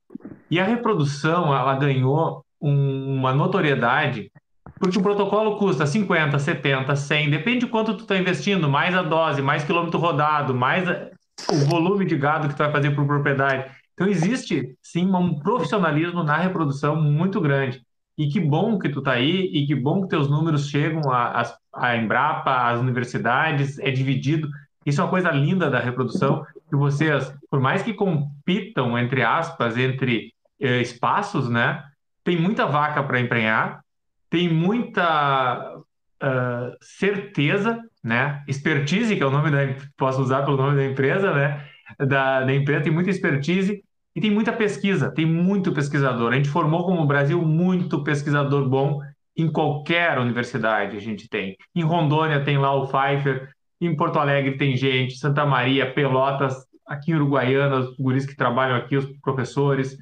E 0.52 0.60
a 0.60 0.64
reprodução, 0.64 1.54
ela 1.56 1.76
ganhou 1.76 2.46
um, 2.62 3.16
uma 3.16 3.34
notoriedade 3.34 4.32
Porque 4.80 4.98
o 4.98 5.02
protocolo 5.02 5.58
custa 5.58 5.86
50, 5.88 6.38
70, 6.38 6.96
100, 6.96 7.30
depende 7.32 7.60
de 7.62 7.68
quanto 7.68 7.96
tu 7.96 8.04
está 8.04 8.18
investindo, 8.18 8.70
mais 8.70 8.96
a 8.96 9.02
dose, 9.02 9.42
mais 9.42 9.64
quilômetro 9.64 10.00
rodado, 10.00 10.54
mais 10.54 10.88
a, 10.88 11.10
o 11.52 11.56
volume 11.66 12.06
de 12.06 12.16
gado 12.18 12.48
que 12.48 12.56
tu 12.56 12.60
vai 12.60 12.72
fazer 12.72 12.92
por 12.92 13.06
propriedade. 13.06 13.72
Então 14.02 14.10
existe 14.10 14.76
sim 14.82 15.06
um 15.06 15.38
profissionalismo 15.38 16.24
na 16.24 16.36
reprodução 16.36 17.00
muito 17.00 17.40
grande. 17.40 17.86
E 18.18 18.28
que 18.30 18.40
bom 18.40 18.80
que 18.80 18.90
tu 18.90 18.98
está 18.98 19.12
aí 19.12 19.46
e 19.54 19.68
que 19.68 19.76
bom 19.76 20.02
que 20.02 20.08
teus 20.08 20.28
números 20.28 20.70
chegam 20.70 21.04
à, 21.12 21.96
Embrapa, 21.96 22.68
às 22.68 22.80
universidades, 22.80 23.78
é 23.78 23.92
dividido. 23.92 24.50
Isso 24.84 25.02
é 25.02 25.04
uma 25.04 25.10
coisa 25.12 25.30
linda 25.30 25.70
da 25.70 25.80
reprodução, 25.80 26.44
que 26.68 26.76
vocês, 26.76 27.32
por 27.48 27.60
mais 27.60 27.84
que 27.84 27.94
compitam, 27.94 28.98
entre 28.98 29.22
aspas, 29.22 29.78
entre 29.78 30.34
eh, 30.60 30.82
espaços, 30.82 31.48
né? 31.48 31.84
Tem 32.24 32.36
muita 32.36 32.66
vaca 32.66 33.04
para 33.04 33.20
emprenhar, 33.20 33.84
tem 34.32 34.52
muita 34.52 35.78
uh, 35.78 36.76
certeza, 36.82 37.80
né? 38.04 38.44
Expertise, 38.48 39.16
que 39.16 39.22
é 39.22 39.28
o 39.28 39.32
nome 39.32 39.52
da 39.52 39.60
posso 39.96 40.22
usar 40.24 40.42
pelo 40.44 40.58
nome 40.58 40.76
da 40.76 40.86
empresa, 40.86 41.32
né? 41.36 41.68
Da, 42.00 42.42
da 42.42 42.54
empresa 42.54 42.86
tem 42.86 42.92
muita 42.92 43.12
expertise 43.12 43.84
e 44.16 44.22
tem 44.22 44.32
muita 44.32 44.52
pesquisa, 44.52 45.12
tem 45.12 45.26
muito 45.26 45.72
pesquisador. 45.72 46.34
A 46.34 46.36
gente 46.36 46.50
formou 46.50 46.86
como 46.86 47.06
Brasil 47.06 47.42
muito 47.42 48.04
pesquisador 48.04 48.68
bom 48.68 49.00
em 49.38 49.52
qualquer 49.52 50.20
universidade 50.20 50.98
a 50.98 51.00
gente 51.00 51.30
tem. 51.30 51.56
Em 51.74 51.84
Rondônia 51.84 52.44
tem 52.44 52.58
lá 52.58 52.74
o 52.74 52.88
Pfeiffer, 52.88 53.50
em 53.80 53.96
Porto 53.96 54.20
Alegre 54.20 54.58
tem 54.58 54.76
gente, 54.76 55.18
Santa 55.18 55.46
Maria, 55.46 55.92
Pelotas, 55.92 56.54
aqui 56.86 57.12
em 57.12 57.16
Uruguaiana, 57.16 57.78
os 57.78 57.96
guris 57.98 58.26
que 58.26 58.36
trabalham 58.36 58.76
aqui, 58.76 58.98
os 58.98 59.06
professores. 59.20 59.98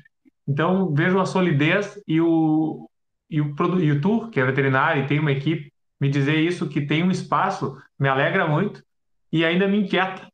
Então, 0.47 0.93
vejo 0.93 1.19
a 1.19 1.25
solidez 1.25 2.01
e 2.07 2.19
o, 2.19 2.89
e 3.29 3.39
o, 3.39 3.55
e 3.79 3.91
o 3.91 4.29
que 4.29 4.39
é 4.39 4.45
veterinário 4.45 5.03
e 5.03 5.07
tem 5.07 5.19
uma 5.19 5.31
equipe, 5.31 5.71
me 6.01 6.09
dizer 6.09 6.37
isso, 6.37 6.67
que 6.67 6.81
tem 6.81 7.03
um 7.03 7.11
espaço, 7.11 7.77
me 7.99 8.09
alegra 8.09 8.47
muito 8.47 8.83
e 9.31 9.45
ainda 9.45 9.67
me 9.67 9.77
inquieta. 9.77 10.27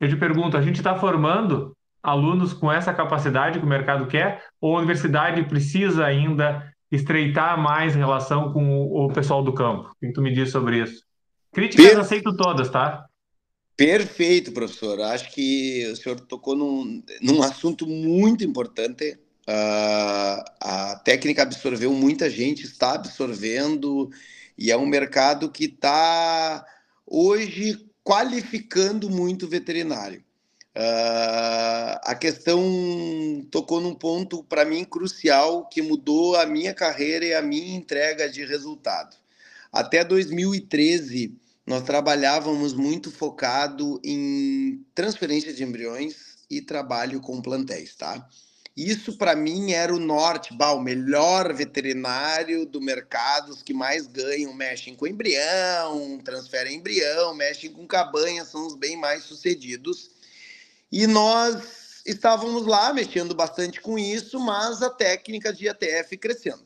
Eu 0.00 0.08
te 0.08 0.16
pergunto, 0.16 0.56
a 0.56 0.62
gente 0.62 0.76
está 0.76 0.96
formando 0.96 1.76
alunos 2.02 2.52
com 2.52 2.70
essa 2.70 2.92
capacidade 2.92 3.58
que 3.58 3.64
o 3.64 3.68
mercado 3.68 4.06
quer 4.06 4.42
ou 4.60 4.76
a 4.76 4.78
universidade 4.78 5.42
precisa 5.44 6.04
ainda 6.04 6.72
estreitar 6.90 7.60
mais 7.60 7.94
relação 7.94 8.52
com 8.52 8.82
o 8.82 9.12
pessoal 9.12 9.42
do 9.42 9.52
campo? 9.52 9.90
O 9.90 10.06
que 10.06 10.12
tu 10.12 10.22
me 10.22 10.32
diz 10.32 10.50
sobre 10.50 10.82
isso? 10.82 11.02
Críticas 11.52 11.86
per... 11.86 11.98
aceito 11.98 12.36
todas, 12.36 12.70
tá? 12.70 13.06
Perfeito, 13.76 14.52
professor. 14.52 15.00
Acho 15.02 15.30
que 15.32 15.88
o 15.92 15.96
senhor 15.96 16.18
tocou 16.20 16.56
num, 16.56 17.02
num 17.22 17.42
assunto 17.42 17.86
muito 17.86 18.44
importante. 18.44 19.16
Uh, 19.48 20.42
a 20.60 21.00
técnica 21.04 21.42
absorveu 21.42 21.92
muita 21.92 22.28
gente, 22.28 22.64
está 22.64 22.94
absorvendo, 22.94 24.10
e 24.58 24.70
é 24.70 24.76
um 24.76 24.84
mercado 24.84 25.48
que 25.48 25.66
está 25.66 26.66
hoje 27.06 27.78
qualificando 28.02 29.08
muito 29.08 29.46
o 29.46 29.48
veterinário. 29.48 30.24
Uh, 30.78 31.98
a 32.04 32.14
questão 32.14 32.62
tocou 33.50 33.80
num 33.80 33.96
ponto 33.96 34.44
para 34.44 34.64
mim 34.64 34.84
crucial 34.84 35.66
que 35.66 35.82
mudou 35.82 36.36
a 36.36 36.46
minha 36.46 36.72
carreira 36.72 37.24
e 37.24 37.34
a 37.34 37.42
minha 37.42 37.76
entrega 37.76 38.30
de 38.30 38.44
resultado. 38.44 39.16
Até 39.72 40.04
2013, 40.04 41.36
nós 41.66 41.82
trabalhávamos 41.82 42.74
muito 42.74 43.10
focado 43.10 44.00
em 44.04 44.86
transferência 44.94 45.52
de 45.52 45.64
embriões 45.64 46.36
e 46.48 46.62
trabalho 46.62 47.20
com 47.20 47.42
plantéis, 47.42 47.96
tá? 47.96 48.28
Isso 48.76 49.18
para 49.18 49.34
mim 49.34 49.72
era 49.72 49.92
o 49.92 49.98
norte, 49.98 50.54
bah, 50.54 50.70
o 50.70 50.80
melhor 50.80 51.52
veterinário 51.52 52.64
do 52.64 52.80
mercado, 52.80 53.50
os 53.50 53.64
que 53.64 53.74
mais 53.74 54.06
ganham 54.06 54.54
mexem 54.54 54.94
com 54.94 55.08
embrião, 55.08 56.20
transferem 56.24 56.76
embrião, 56.76 57.34
mexem 57.34 57.72
com 57.72 57.84
cabanha, 57.84 58.44
são 58.44 58.64
os 58.64 58.76
bem 58.76 58.96
mais 58.96 59.24
sucedidos. 59.24 60.16
E 60.90 61.06
nós 61.06 62.02
estávamos 62.06 62.66
lá 62.66 62.92
mexendo 62.92 63.34
bastante 63.34 63.80
com 63.80 63.98
isso, 63.98 64.40
mas 64.40 64.82
a 64.82 64.88
técnica 64.88 65.52
de 65.52 65.68
ATF 65.68 66.16
crescendo. 66.16 66.64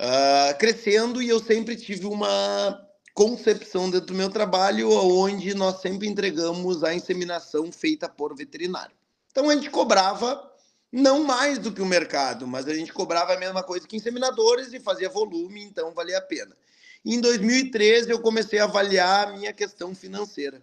Uh, 0.00 0.58
crescendo 0.58 1.22
e 1.22 1.28
eu 1.28 1.38
sempre 1.38 1.76
tive 1.76 2.06
uma 2.06 2.88
concepção 3.14 3.90
dentro 3.90 4.06
do 4.08 4.14
meu 4.14 4.30
trabalho, 4.30 4.90
onde 4.90 5.54
nós 5.54 5.82
sempre 5.82 6.08
entregamos 6.08 6.82
a 6.82 6.94
inseminação 6.94 7.70
feita 7.70 8.08
por 8.08 8.34
veterinário. 8.34 8.96
Então 9.30 9.50
a 9.50 9.54
gente 9.54 9.68
cobrava 9.68 10.50
não 10.90 11.22
mais 11.22 11.58
do 11.58 11.70
que 11.70 11.82
o 11.82 11.86
mercado, 11.86 12.46
mas 12.46 12.66
a 12.66 12.74
gente 12.74 12.92
cobrava 12.92 13.34
a 13.34 13.38
mesma 13.38 13.62
coisa 13.62 13.86
que 13.86 13.96
inseminadores 13.96 14.72
e 14.72 14.80
fazia 14.80 15.08
volume, 15.08 15.62
então 15.62 15.92
valia 15.92 16.18
a 16.18 16.22
pena. 16.22 16.56
em 17.04 17.20
2013 17.20 18.10
eu 18.10 18.20
comecei 18.20 18.58
a 18.58 18.64
avaliar 18.64 19.28
a 19.28 19.32
minha 19.32 19.52
questão 19.52 19.94
financeira 19.94 20.62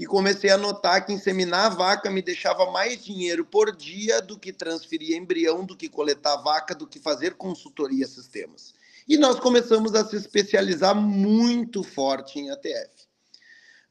e 0.00 0.06
comecei 0.06 0.48
a 0.48 0.56
notar 0.56 1.04
que 1.04 1.12
inseminar 1.12 1.66
a 1.66 1.74
vaca 1.74 2.10
me 2.10 2.22
deixava 2.22 2.70
mais 2.70 3.04
dinheiro 3.04 3.44
por 3.44 3.76
dia 3.76 4.22
do 4.22 4.38
que 4.38 4.50
transferir 4.50 5.14
embrião, 5.14 5.62
do 5.62 5.76
que 5.76 5.90
coletar 5.90 6.38
vaca, 6.38 6.74
do 6.74 6.86
que 6.86 6.98
fazer 6.98 7.34
consultoria 7.34 8.06
sistemas. 8.06 8.72
E 9.06 9.18
nós 9.18 9.38
começamos 9.38 9.94
a 9.94 10.02
se 10.02 10.16
especializar 10.16 10.96
muito 10.96 11.82
forte 11.82 12.38
em 12.38 12.50
ATF. 12.50 13.10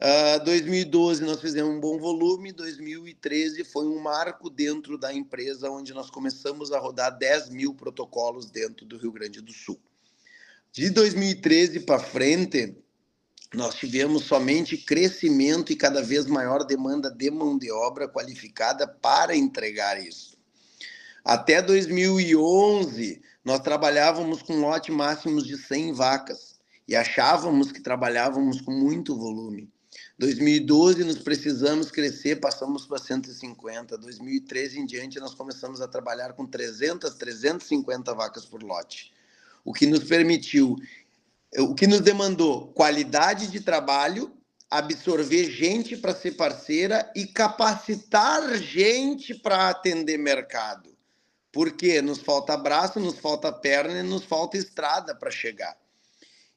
Uh, 0.01 0.43
2012 0.45 1.23
nós 1.23 1.39
fizemos 1.39 1.75
um 1.75 1.79
bom 1.79 1.99
volume, 1.99 2.53
2013 2.53 3.63
foi 3.63 3.85
um 3.85 3.99
marco 3.99 4.49
dentro 4.49 4.97
da 4.97 5.13
empresa 5.13 5.69
onde 5.69 5.93
nós 5.93 6.09
começamos 6.09 6.71
a 6.71 6.79
rodar 6.79 7.15
10 7.19 7.51
mil 7.51 7.75
protocolos 7.75 8.49
dentro 8.49 8.83
do 8.83 8.97
Rio 8.97 9.11
Grande 9.11 9.41
do 9.41 9.53
Sul. 9.53 9.79
De 10.71 10.89
2013 10.89 11.81
para 11.81 11.99
frente, 11.99 12.75
nós 13.53 13.75
tivemos 13.75 14.25
somente 14.25 14.77
crescimento 14.77 15.71
e 15.71 15.75
cada 15.75 16.03
vez 16.03 16.27
maior 16.27 16.63
demanda 16.63 17.09
de 17.09 17.31
mão 17.31 17.57
de 17.57 17.71
obra 17.71 18.07
qualificada 18.07 18.87
para 18.87 19.35
entregar 19.35 20.03
isso. 20.03 20.37
Até 21.25 21.61
2011, 21.61 23.21
nós 23.43 23.59
trabalhávamos 23.59 24.41
com 24.41 24.59
lote 24.61 24.91
máximos 24.91 25.45
de 25.45 25.57
100 25.57 25.93
vacas 25.93 26.59
e 26.87 26.95
achávamos 26.95 27.71
que 27.71 27.81
trabalhávamos 27.81 28.61
com 28.61 28.71
muito 28.71 29.15
volume. 29.15 29.69
2012 30.19 31.03
nos 31.03 31.19
precisamos 31.19 31.89
crescer, 31.89 32.37
passamos 32.37 32.85
para 32.85 32.99
150. 32.99 33.97
2013 33.97 34.79
em 34.79 34.85
diante 34.85 35.19
nós 35.19 35.33
começamos 35.33 35.81
a 35.81 35.87
trabalhar 35.87 36.33
com 36.33 36.45
300, 36.45 37.15
350 37.15 38.13
vacas 38.13 38.45
por 38.45 38.61
lote. 38.61 39.13
O 39.63 39.73
que 39.73 39.85
nos 39.85 40.03
permitiu, 40.03 40.75
o 41.57 41.73
que 41.73 41.87
nos 41.87 42.01
demandou 42.01 42.71
qualidade 42.73 43.47
de 43.47 43.59
trabalho, 43.59 44.31
absorver 44.69 45.49
gente 45.49 45.97
para 45.97 46.13
ser 46.13 46.31
parceira 46.31 47.11
e 47.15 47.25
capacitar 47.25 48.55
gente 48.57 49.33
para 49.33 49.69
atender 49.69 50.17
mercado. 50.17 50.95
Porque 51.51 52.01
nos 52.01 52.19
falta 52.19 52.55
braço, 52.55 52.99
nos 52.99 53.17
falta 53.17 53.51
perna 53.51 53.99
e 53.99 54.03
nos 54.03 54.23
falta 54.23 54.57
estrada 54.57 55.15
para 55.15 55.31
chegar. 55.31 55.75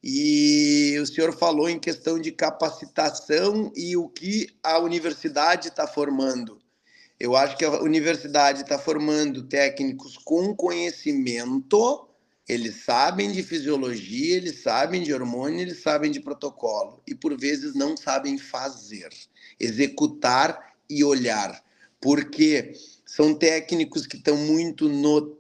E 0.05 0.99
o 1.01 1.07
senhor 1.07 1.33
falou 1.33 1.71
em 1.71 1.79
questão 1.79 2.19
de 2.19 2.33
capacitação 2.33 3.73
e 3.75 3.97
o 3.97 4.09
que 4.09 4.49
a 4.63 4.79
universidade 4.79 5.69
está 5.69 5.87
formando. 5.87 6.61
Eu 7.19 7.37
acho 7.37 7.57
que 7.57 7.65
a 7.65 7.81
universidade 7.81 8.63
está 8.63 8.79
formando 8.79 9.45
técnicos 9.45 10.19
com 10.19 10.55
conhecimento, 10.57 12.09
eles 12.49 12.85
sabem 12.85 13.31
de 13.31 13.43
fisiologia, 13.43 14.37
eles 14.37 14.63
sabem 14.63 15.03
de 15.03 15.15
hormônio, 15.15 15.61
eles 15.61 15.83
sabem 15.83 16.11
de 16.11 16.21
protocolo, 16.21 17.03
e 17.07 17.15
por 17.15 17.39
vezes 17.39 17.75
não 17.75 17.97
sabem 17.97 18.37
fazer, 18.37 19.11
executar 19.59 20.75
e 20.89 21.05
olhar, 21.05 21.65
porque 22.01 22.75
são 23.07 23.35
técnicos 23.35 24.07
que 24.07 24.17
estão 24.17 24.37
muito 24.37 24.89
no 24.89 25.39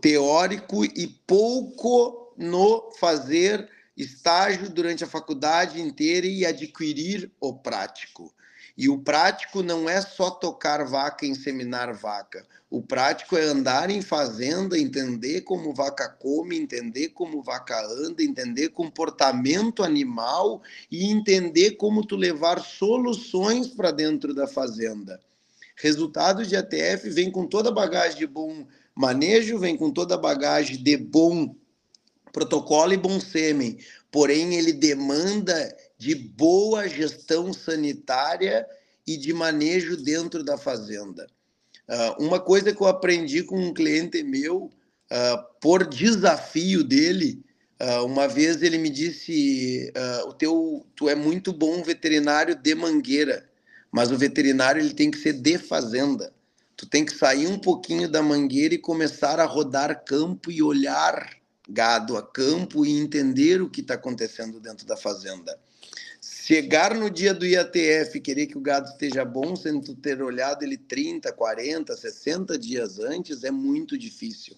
teórico 0.00 0.84
e 0.84 1.06
pouco 1.26 2.34
no 2.36 2.90
fazer 2.98 3.68
estágio 3.96 4.68
durante 4.68 5.04
a 5.04 5.06
faculdade 5.06 5.80
inteira 5.80 6.26
e 6.26 6.44
adquirir 6.44 7.30
o 7.40 7.54
prático. 7.54 8.34
E 8.76 8.90
o 8.90 8.98
prático 8.98 9.62
não 9.62 9.88
é 9.88 10.02
só 10.02 10.30
tocar 10.30 10.84
vaca 10.84 11.24
e 11.24 11.30
inseminar 11.30 11.94
vaca. 11.94 12.46
O 12.68 12.82
prático 12.82 13.36
é 13.36 13.44
andar 13.44 13.90
em 13.90 14.02
fazenda, 14.02 14.78
entender 14.78 15.42
como 15.42 15.72
vaca 15.72 16.08
come, 16.08 16.58
entender 16.58 17.08
como 17.10 17.42
vaca 17.42 17.80
anda, 17.86 18.22
entender 18.22 18.70
comportamento 18.70 19.82
animal 19.82 20.60
e 20.90 21.10
entender 21.10 21.72
como 21.72 22.04
tu 22.04 22.16
levar 22.16 22.60
soluções 22.60 23.68
para 23.68 23.90
dentro 23.92 24.34
da 24.34 24.46
fazenda. 24.46 25.20
Resultado 25.76 26.44
de 26.44 26.56
ATF 26.56 27.08
vem 27.08 27.30
com 27.30 27.46
toda 27.46 27.70
a 27.70 27.72
bagagem 27.72 28.18
de 28.18 28.26
bom 28.26 28.66
manejo, 28.94 29.58
vem 29.58 29.76
com 29.76 29.90
toda 29.90 30.14
a 30.14 30.18
bagagem 30.18 30.82
de 30.82 30.96
bom 30.96 31.54
protocolo 32.32 32.92
e 32.92 32.98
bom 32.98 33.18
sêmen, 33.18 33.78
porém 34.10 34.56
ele 34.56 34.72
demanda 34.72 35.74
de 35.98 36.14
boa 36.14 36.88
gestão 36.88 37.52
sanitária 37.52 38.66
e 39.06 39.16
de 39.16 39.32
manejo 39.32 39.96
dentro 39.96 40.42
da 40.44 40.58
fazenda. 40.58 41.26
Uh, 41.88 42.24
uma 42.24 42.40
coisa 42.40 42.74
que 42.74 42.80
eu 42.82 42.86
aprendi 42.86 43.42
com 43.42 43.58
um 43.58 43.72
cliente 43.72 44.22
meu, 44.22 44.64
uh, 44.64 45.60
por 45.60 45.86
desafio 45.86 46.82
dele, 46.82 47.44
Uh, 47.78 48.06
uma 48.06 48.26
vez 48.26 48.62
ele 48.62 48.78
me 48.78 48.88
disse: 48.88 49.92
o 50.26 50.32
teu, 50.32 50.86
tu 50.96 51.10
é 51.10 51.14
muito 51.14 51.52
bom 51.52 51.82
veterinário 51.82 52.54
de 52.54 52.74
mangueira, 52.74 53.46
mas 53.92 54.10
o 54.10 54.16
veterinário 54.16 54.80
ele 54.80 54.94
tem 54.94 55.10
que 55.10 55.18
ser 55.18 55.34
de 55.34 55.58
fazenda. 55.58 56.32
Tu 56.74 56.86
tem 56.86 57.04
que 57.04 57.14
sair 57.14 57.46
um 57.46 57.58
pouquinho 57.58 58.08
da 58.08 58.22
mangueira 58.22 58.74
e 58.74 58.78
começar 58.78 59.38
a 59.38 59.44
rodar 59.44 60.04
campo 60.04 60.50
e 60.50 60.62
olhar 60.62 61.36
gado 61.68 62.16
a 62.16 62.22
campo 62.22 62.86
e 62.86 62.98
entender 62.98 63.60
o 63.60 63.68
que 63.68 63.82
está 63.82 63.94
acontecendo 63.94 64.58
dentro 64.58 64.86
da 64.86 64.96
fazenda. 64.96 65.58
Chegar 66.46 66.94
no 66.94 67.10
dia 67.10 67.34
do 67.34 67.44
IATF 67.44 68.20
querer 68.20 68.46
que 68.46 68.56
o 68.56 68.60
gado 68.60 68.88
esteja 68.88 69.24
bom 69.24 69.56
sem 69.56 69.80
tu 69.80 69.96
ter 69.96 70.22
olhado 70.22 70.62
ele 70.62 70.76
30, 70.76 71.32
40, 71.32 71.96
60 71.96 72.56
dias 72.56 73.00
antes 73.00 73.42
é 73.42 73.50
muito 73.50 73.98
difícil. 73.98 74.56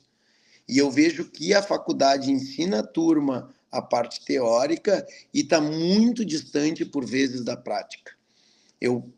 E 0.69 0.77
eu 0.77 0.91
vejo 0.91 1.25
que 1.31 1.55
a 1.55 1.63
faculdade 1.63 2.31
ensina 2.31 2.81
a 2.81 2.87
turma 2.87 3.55
a 3.73 3.81
parte 3.81 4.23
teórica 4.23 5.07
e 5.33 5.41
está 5.41 5.63
muito 5.63 6.27
distante, 6.27 6.85
por 6.85 7.07
vezes, 7.07 7.43
da 7.43 7.57
prática. 7.57 8.13
Eu, 8.79 9.11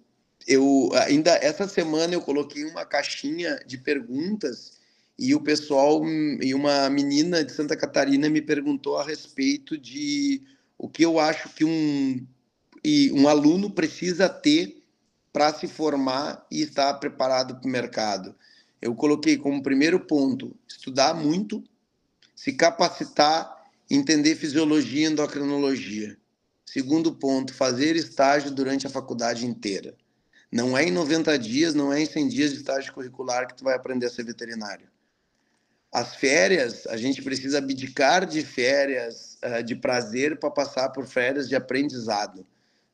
eu 0.47 0.91
ainda 1.09 1.33
essa 1.43 1.67
semana 1.67 2.15
eu 2.15 2.23
coloquei 2.23 2.65
uma 2.65 2.85
caixinha 2.85 3.59
de 3.67 3.79
perguntas 3.79 4.75
e 5.19 5.35
o 5.35 5.41
pessoal 5.41 6.05
e 6.41 6.55
uma 6.55 6.89
menina 6.89 7.43
de 7.43 7.51
Santa 7.51 7.77
Catarina 7.77 8.31
me 8.31 8.41
perguntou 8.41 8.97
a 8.97 9.05
respeito 9.05 9.77
de 9.77 10.41
o 10.79 10.89
que 10.89 11.05
eu 11.05 11.19
acho 11.19 11.49
que 11.49 11.65
um 11.65 12.25
e 12.85 13.13
um 13.13 13.29
aluno 13.29 13.71
precisa 13.71 14.29
ter 14.29 14.83
para 15.33 15.53
se 15.55 15.67
formar 15.67 16.47
e 16.51 16.63
estar 16.63 16.93
preparado 16.95 17.57
para 17.57 17.69
o 17.69 17.71
mercado. 17.71 18.35
Eu 18.81 18.95
coloquei 18.95 19.37
como 19.37 19.63
primeiro 19.63 20.01
ponto 20.01 20.57
estudar 20.67 21.15
muito, 21.15 21.63
se 22.35 22.53
capacitar, 22.53 23.55
entender 23.89 24.35
fisiologia 24.35 25.09
e 25.09 25.13
endocrinologia. 25.13 26.17
Segundo 26.65 27.13
ponto, 27.13 27.53
fazer 27.53 27.97
estágio 27.97 28.51
durante 28.51 28.87
a 28.87 28.91
faculdade 28.91 29.45
inteira. 29.45 29.95
Não 30.51 30.77
é 30.77 30.85
em 30.85 30.91
90 30.91 31.39
dias, 31.39 31.75
não 31.75 31.93
é 31.93 32.01
em 32.01 32.07
100 32.07 32.29
dias 32.29 32.51
de 32.51 32.59
estágio 32.59 32.93
curricular 32.93 33.47
que 33.47 33.57
tu 33.57 33.65
vai 33.65 33.75
aprender 33.75 34.07
a 34.07 34.11
ser 34.11 34.25
veterinário. 34.25 34.89
As 35.93 36.15
férias, 36.15 36.87
a 36.87 36.97
gente 36.97 37.23
precisa 37.23 37.59
abdicar 37.59 38.25
de 38.25 38.45
férias 38.45 39.39
uh, 39.45 39.63
de 39.63 39.75
prazer 39.75 40.39
para 40.39 40.51
passar 40.51 40.89
por 40.91 41.07
férias 41.07 41.49
de 41.49 41.57
aprendizado. 41.57 42.47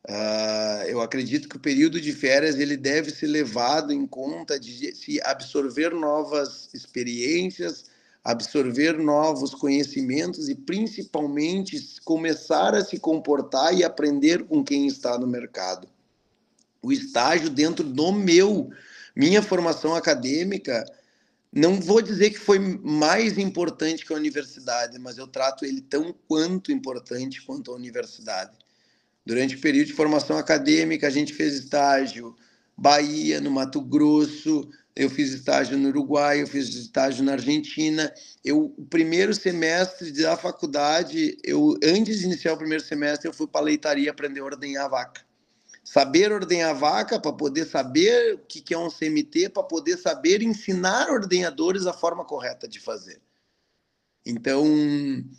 Uh, 0.08 0.86
eu 0.86 1.00
acredito 1.00 1.48
que 1.48 1.56
o 1.56 1.60
período 1.60 2.00
de 2.00 2.12
férias 2.12 2.60
ele 2.60 2.76
deve 2.76 3.10
ser 3.10 3.26
levado 3.26 3.92
em 3.92 4.06
conta 4.06 4.58
de 4.58 4.94
se 4.94 5.20
absorver 5.20 5.92
novas 5.92 6.72
experiências, 6.72 7.86
absorver 8.22 8.96
novos 8.98 9.52
conhecimentos 9.52 10.48
e 10.48 10.54
principalmente 10.54 12.00
começar 12.04 12.72
a 12.72 12.84
se 12.84 13.00
comportar 13.00 13.74
e 13.74 13.82
aprender 13.82 14.44
com 14.44 14.62
quem 14.62 14.86
está 14.86 15.18
no 15.18 15.26
mercado. 15.26 15.88
O 16.80 16.92
estágio 16.92 17.50
dentro 17.50 17.82
do 17.82 18.12
meu 18.12 18.70
minha 19.14 19.42
formação 19.42 19.96
acadêmica 19.96 20.84
não 21.52 21.80
vou 21.80 22.00
dizer 22.00 22.30
que 22.30 22.38
foi 22.38 22.60
mais 22.60 23.38
importante 23.38 24.06
que 24.06 24.12
a 24.12 24.16
universidade, 24.16 25.00
mas 25.00 25.18
eu 25.18 25.26
trato 25.26 25.64
ele 25.64 25.80
tão 25.80 26.14
quanto 26.28 26.70
importante 26.70 27.42
quanto 27.44 27.72
a 27.72 27.74
universidade 27.74 28.56
Durante 29.26 29.56
o 29.56 29.60
período 29.60 29.88
de 29.88 29.92
formação 29.92 30.38
acadêmica, 30.38 31.08
a 31.08 31.10
gente 31.10 31.34
fez 31.34 31.54
estágio 31.54 32.36
Bahia, 32.78 33.40
no 33.40 33.50
Mato 33.50 33.80
Grosso, 33.80 34.70
eu 34.94 35.10
fiz 35.10 35.32
estágio 35.32 35.76
no 35.76 35.88
Uruguai, 35.88 36.42
eu 36.42 36.46
fiz 36.46 36.68
estágio 36.68 37.24
na 37.24 37.32
Argentina. 37.32 38.12
Eu, 38.44 38.72
o 38.78 38.86
primeiro 38.86 39.34
semestre 39.34 40.12
da 40.12 40.36
faculdade, 40.36 41.36
eu 41.42 41.74
antes 41.82 42.20
de 42.20 42.26
iniciar 42.26 42.52
o 42.52 42.56
primeiro 42.56 42.84
semestre, 42.84 43.28
eu 43.28 43.32
fui 43.32 43.46
para 43.46 43.62
a 43.62 43.64
leitaria 43.64 44.10
aprender 44.10 44.40
a 44.40 44.44
ordenhar 44.44 44.84
a 44.84 44.88
vaca. 44.88 45.26
Saber 45.82 46.32
ordenhar 46.32 46.70
a 46.70 46.74
vaca 46.74 47.20
para 47.20 47.32
poder 47.32 47.66
saber 47.66 48.34
o 48.34 48.38
que 48.38 48.72
é 48.72 48.78
um 48.78 48.90
CMT, 48.90 49.50
para 49.50 49.62
poder 49.62 49.96
saber 49.96 50.42
ensinar 50.42 51.10
ordenhadores 51.10 51.86
a 51.86 51.92
forma 51.92 52.24
correta 52.24 52.68
de 52.68 52.80
fazer. 52.80 53.20
Então, 54.28 54.66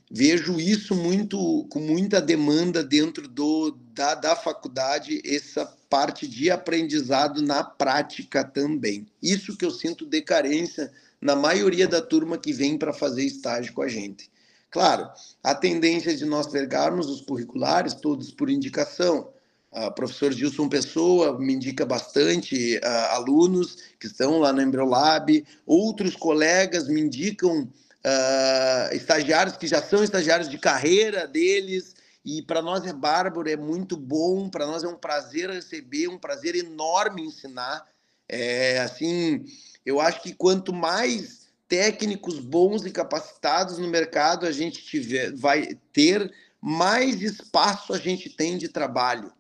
vejo 0.10 0.62
isso 0.62 0.96
muito 0.96 1.68
com 1.70 1.80
muita 1.80 2.22
demanda 2.22 2.82
dentro 2.82 3.28
do, 3.28 3.78
da, 3.94 4.16
da 4.16 4.34
faculdade, 4.34 5.22
essa 5.26 5.66
parte 5.90 6.26
de 6.26 6.50
aprendizado 6.50 7.42
na 7.42 7.66
prática 7.66 8.46
também. 8.46 9.06
Isso 9.22 9.58
que 9.58 9.66
eu 9.66 9.72
sinto 9.72 10.06
de 10.06 10.22
carência 10.22 10.90
na 11.20 11.36
maioria 11.36 11.86
da 11.86 12.02
turma 12.02 12.38
que 12.38 12.54
vem 12.54 12.78
para 12.78 12.94
fazer 12.94 13.26
estágio 13.26 13.74
com 13.74 13.82
a 13.82 13.90
gente. 13.90 14.32
Claro, 14.72 15.10
a 15.44 15.54
tendência 15.54 16.16
de 16.16 16.24
nós 16.24 16.48
pegarmos 16.48 17.10
os 17.10 17.20
curriculares 17.20 17.94
todos 17.94 18.32
por 18.32 18.50
indicação. 18.50 19.30
O 19.70 19.92
professor 19.92 20.32
Gilson 20.32 20.70
Pessoa 20.70 21.38
me 21.38 21.54
indica 21.54 21.86
bastante 21.86 22.78
uh, 22.78 23.16
alunos 23.16 23.78
que 24.00 24.08
estão 24.08 24.40
lá 24.40 24.54
no 24.54 24.62
Embriolab, 24.62 25.46
outros 25.66 26.16
colegas 26.16 26.88
me 26.88 27.02
indicam 27.02 27.68
uh, 28.06 28.96
estagiários 28.96 29.58
que 29.58 29.68
já 29.68 29.82
são 29.82 30.04
estagiários 30.04 30.50
de 30.50 30.58
carreira 30.58 31.28
deles, 31.28 31.96
e 32.24 32.42
para 32.42 32.62
nós 32.62 32.86
é 32.86 32.92
bárbaro, 32.92 33.50
é 33.50 33.56
muito 33.56 33.96
bom, 33.96 34.50
para 34.50 34.68
nós 34.68 34.84
é 34.84 34.88
um 34.88 34.98
prazer 34.98 35.50
receber, 35.50 36.10
um 36.10 36.18
prazer 36.18 36.56
enorme 36.56 37.22
ensinar. 37.22 37.86
É, 38.28 38.80
assim, 38.80 39.46
eu 39.86 40.02
acho 40.02 40.22
que 40.22 40.34
quanto 40.34 40.74
mais 40.74 41.48
técnicos 41.70 42.40
bons 42.40 42.86
e 42.86 42.92
capacitados 42.92 43.78
no 43.78 43.88
mercado 43.88 44.46
a 44.46 44.52
gente 44.52 44.84
tiver, 44.84 45.34
vai 45.36 45.78
ter, 45.94 46.30
mais 46.62 47.22
espaço 47.22 47.94
a 47.94 47.98
gente 47.98 48.30
tem 48.30 48.58
de 48.58 48.68
trabalho. 48.68 49.32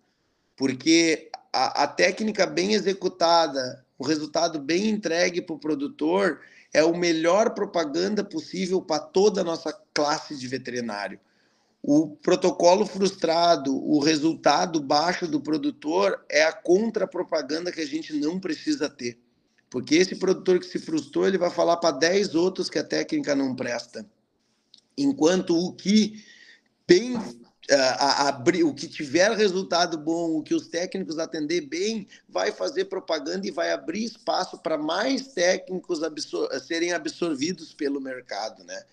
Porque 0.55 1.29
a, 1.51 1.83
a 1.83 1.87
técnica 1.87 2.45
bem 2.45 2.73
executada, 2.73 3.85
o 3.97 4.05
resultado 4.05 4.59
bem 4.59 4.89
entregue 4.89 5.41
para 5.41 5.55
o 5.55 5.59
produtor, 5.59 6.39
é 6.73 6.83
o 6.83 6.97
melhor 6.97 7.51
propaganda 7.53 8.23
possível 8.23 8.81
para 8.81 8.99
toda 8.99 9.41
a 9.41 9.43
nossa 9.43 9.73
classe 9.93 10.35
de 10.35 10.47
veterinário. 10.47 11.19
O 11.81 12.09
protocolo 12.17 12.85
frustrado, 12.85 13.73
o 13.73 13.99
resultado 13.99 14.81
baixo 14.81 15.27
do 15.27 15.39
produtor 15.39 16.23
é 16.29 16.43
a 16.43 16.51
contrapropaganda 16.51 17.71
que 17.71 17.81
a 17.81 17.85
gente 17.85 18.13
não 18.13 18.39
precisa 18.39 18.89
ter. 18.89 19.17
Porque 19.69 19.95
esse 19.95 20.15
produtor 20.15 20.59
que 20.59 20.65
se 20.65 20.79
frustrou, 20.79 21.27
ele 21.27 21.37
vai 21.37 21.49
falar 21.49 21.77
para 21.77 21.95
10 21.95 22.35
outros 22.35 22.69
que 22.69 22.79
a 22.79 22.83
técnica 22.83 23.35
não 23.35 23.55
presta. 23.55 24.05
Enquanto 24.97 25.57
o 25.57 25.73
que 25.73 26.23
bem 26.87 27.17
a, 27.75 28.29
a, 28.29 28.43
o 28.65 28.73
que 28.73 28.87
tiver 28.87 29.31
resultado 29.31 29.97
bom, 29.97 30.37
o 30.37 30.43
que 30.43 30.55
os 30.55 30.67
técnicos 30.67 31.19
atender 31.19 31.61
bem, 31.61 32.07
vai 32.27 32.51
fazer 32.51 32.85
propaganda 32.85 33.45
e 33.45 33.51
vai 33.51 33.71
abrir 33.71 34.05
espaço 34.05 34.57
para 34.59 34.77
mais 34.77 35.27
técnicos 35.27 36.01
absor 36.01 36.49
serem 36.61 36.93
absorvidos 36.93 37.73
pelo 37.73 37.99
mercado, 37.99 38.63
né? 38.63 38.83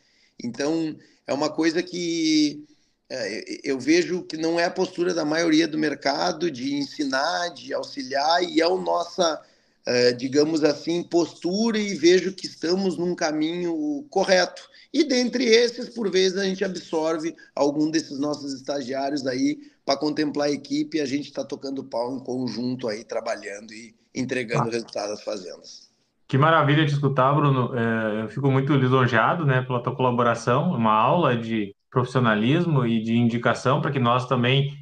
Então, 0.42 0.96
é 1.26 1.32
uma 1.32 1.48
coisa 1.48 1.82
que 1.82 2.64
é, 3.08 3.60
eu 3.62 3.78
vejo 3.78 4.22
que 4.22 4.36
não 4.36 4.58
é 4.58 4.64
a 4.64 4.70
postura 4.70 5.14
da 5.14 5.24
maioria 5.24 5.68
do 5.68 5.78
mercado 5.78 6.50
de 6.50 6.74
ensinar, 6.74 7.50
de 7.50 7.72
auxiliar, 7.72 8.42
e 8.42 8.60
é 8.60 8.64
a 8.64 8.70
nossa, 8.70 9.40
é, 9.86 10.12
digamos 10.12 10.64
assim, 10.64 11.02
postura, 11.02 11.78
e 11.78 11.94
vejo 11.94 12.32
que 12.32 12.46
estamos 12.46 12.98
num 12.98 13.14
caminho 13.14 14.04
correto 14.10 14.68
e 14.94 15.02
dentre 15.02 15.44
esses, 15.44 15.88
por 15.88 16.08
vezes, 16.08 16.38
a 16.38 16.44
gente 16.44 16.64
absorve 16.64 17.34
algum 17.52 17.90
desses 17.90 18.16
nossos 18.20 18.52
estagiários 18.52 19.26
aí 19.26 19.58
para 19.84 19.98
contemplar 19.98 20.46
a 20.46 20.52
equipe 20.52 20.98
e 20.98 21.00
a 21.00 21.04
gente 21.04 21.24
está 21.24 21.44
tocando 21.44 21.82
pau 21.82 22.14
em 22.14 22.20
conjunto 22.20 22.86
aí, 22.86 23.02
trabalhando 23.02 23.72
e 23.72 23.92
entregando 24.14 24.68
ah. 24.68 24.72
resultados 24.72 25.18
às 25.18 25.24
fazendas. 25.24 25.92
Que 26.28 26.38
maravilha 26.38 26.86
te 26.86 26.92
escutar, 26.92 27.34
Bruno. 27.34 27.76
É, 27.76 28.22
eu 28.22 28.28
fico 28.28 28.48
muito 28.48 28.72
lisonjeado 28.76 29.44
né, 29.44 29.62
pela 29.62 29.82
tua 29.82 29.96
colaboração, 29.96 30.70
uma 30.72 30.92
aula 30.92 31.36
de 31.36 31.74
profissionalismo 31.90 32.86
e 32.86 33.02
de 33.02 33.16
indicação 33.16 33.80
para 33.80 33.90
que 33.90 33.98
nós 33.98 34.26
também 34.26 34.72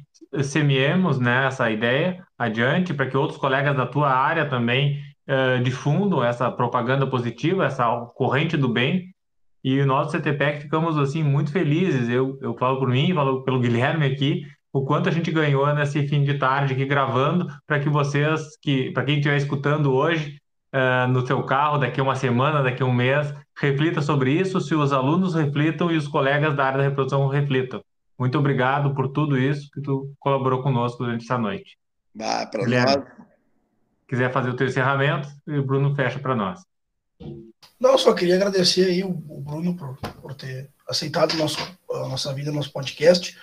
semeemos 0.43 1.19
né, 1.19 1.47
essa 1.47 1.71
ideia 1.71 2.23
adiante, 2.37 2.93
para 2.93 3.07
que 3.07 3.17
outros 3.17 3.39
colegas 3.39 3.75
da 3.75 3.87
tua 3.87 4.11
área 4.11 4.47
também 4.47 5.01
é, 5.25 5.57
difundam 5.59 6.23
essa 6.23 6.51
propaganda 6.51 7.07
positiva, 7.07 7.65
essa 7.65 7.85
corrente 8.15 8.55
do 8.55 8.69
bem, 8.69 9.12
e 9.63 9.83
nós 9.85 10.07
do 10.07 10.17
CTPEC 10.17 10.63
ficamos 10.63 10.97
assim 10.97 11.23
muito 11.23 11.51
felizes. 11.51 12.09
Eu, 12.09 12.37
eu 12.41 12.55
falo 12.57 12.79
por 12.79 12.89
mim, 12.89 13.13
falo 13.13 13.43
pelo 13.43 13.59
Guilherme 13.59 14.05
aqui, 14.05 14.41
o 14.73 14.83
quanto 14.83 15.07
a 15.07 15.11
gente 15.11 15.31
ganhou 15.31 15.73
nesse 15.73 16.05
fim 16.07 16.23
de 16.23 16.37
tarde 16.37 16.73
aqui 16.73 16.85
gravando, 16.85 17.47
para 17.65 17.79
que 17.79 17.87
vocês, 17.87 18.57
que 18.61 18.91
para 18.91 19.05
quem 19.05 19.15
estiver 19.15 19.37
escutando 19.37 19.93
hoje, 19.93 20.37
uh, 20.73 21.07
no 21.07 21.25
seu 21.25 21.43
carro, 21.43 21.77
daqui 21.77 21.99
a 21.99 22.03
uma 22.03 22.15
semana, 22.15 22.63
daqui 22.63 22.81
a 22.83 22.85
um 22.85 22.93
mês, 22.93 23.33
reflita 23.55 24.01
sobre 24.01 24.31
isso, 24.31 24.59
se 24.59 24.73
os 24.73 24.91
alunos 24.91 25.35
reflitam 25.35 25.91
e 25.91 25.95
os 25.95 26.07
colegas 26.07 26.55
da 26.55 26.65
área 26.65 26.79
da 26.79 26.83
reprodução 26.83 27.27
reflitam. 27.27 27.81
Muito 28.17 28.37
obrigado 28.37 28.93
por 28.93 29.09
tudo 29.09 29.37
isso 29.37 29.69
que 29.71 29.81
tu 29.81 30.11
colaborou 30.19 30.61
conosco 30.61 31.03
durante 31.03 31.23
essa 31.23 31.37
noite. 31.37 31.77
Bah, 32.13 32.45
para 32.47 32.67
nós. 32.67 33.03
Quiser 34.07 34.31
fazer 34.31 34.49
o 34.49 34.55
teu 34.55 34.67
encerramento, 34.67 35.27
o 35.47 35.63
Bruno 35.63 35.95
fecha 35.95 36.19
para 36.19 36.35
nós. 36.35 36.61
Não, 37.79 37.97
só 37.97 38.13
queria 38.13 38.35
agradecer 38.35 38.85
aí 38.85 39.03
o, 39.03 39.11
Bruno 39.11 39.75
por, 39.75 39.97
por 40.21 40.33
ter 40.33 40.69
aceitado 40.87 41.35
nosso, 41.35 41.59
a 41.91 42.07
nossa 42.07 42.33
vida, 42.33 42.51
nosso 42.51 42.71
podcast. 42.71 43.37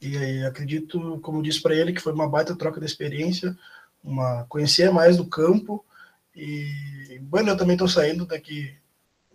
E, 0.00 0.16
e 0.16 0.44
acredito, 0.46 1.20
como 1.20 1.42
disse 1.42 1.60
para 1.60 1.74
ele, 1.74 1.92
que 1.92 2.00
foi 2.00 2.12
uma 2.12 2.28
baita 2.28 2.56
troca 2.56 2.80
de 2.80 2.86
experiência, 2.86 3.56
uma 4.02 4.44
conhecer 4.48 4.90
mais 4.90 5.16
do 5.16 5.26
campo. 5.26 5.84
E, 6.34 7.18
bueno, 7.22 7.50
eu 7.50 7.56
também 7.56 7.74
estou 7.74 7.88
saindo 7.88 8.24
daqui, 8.26 8.74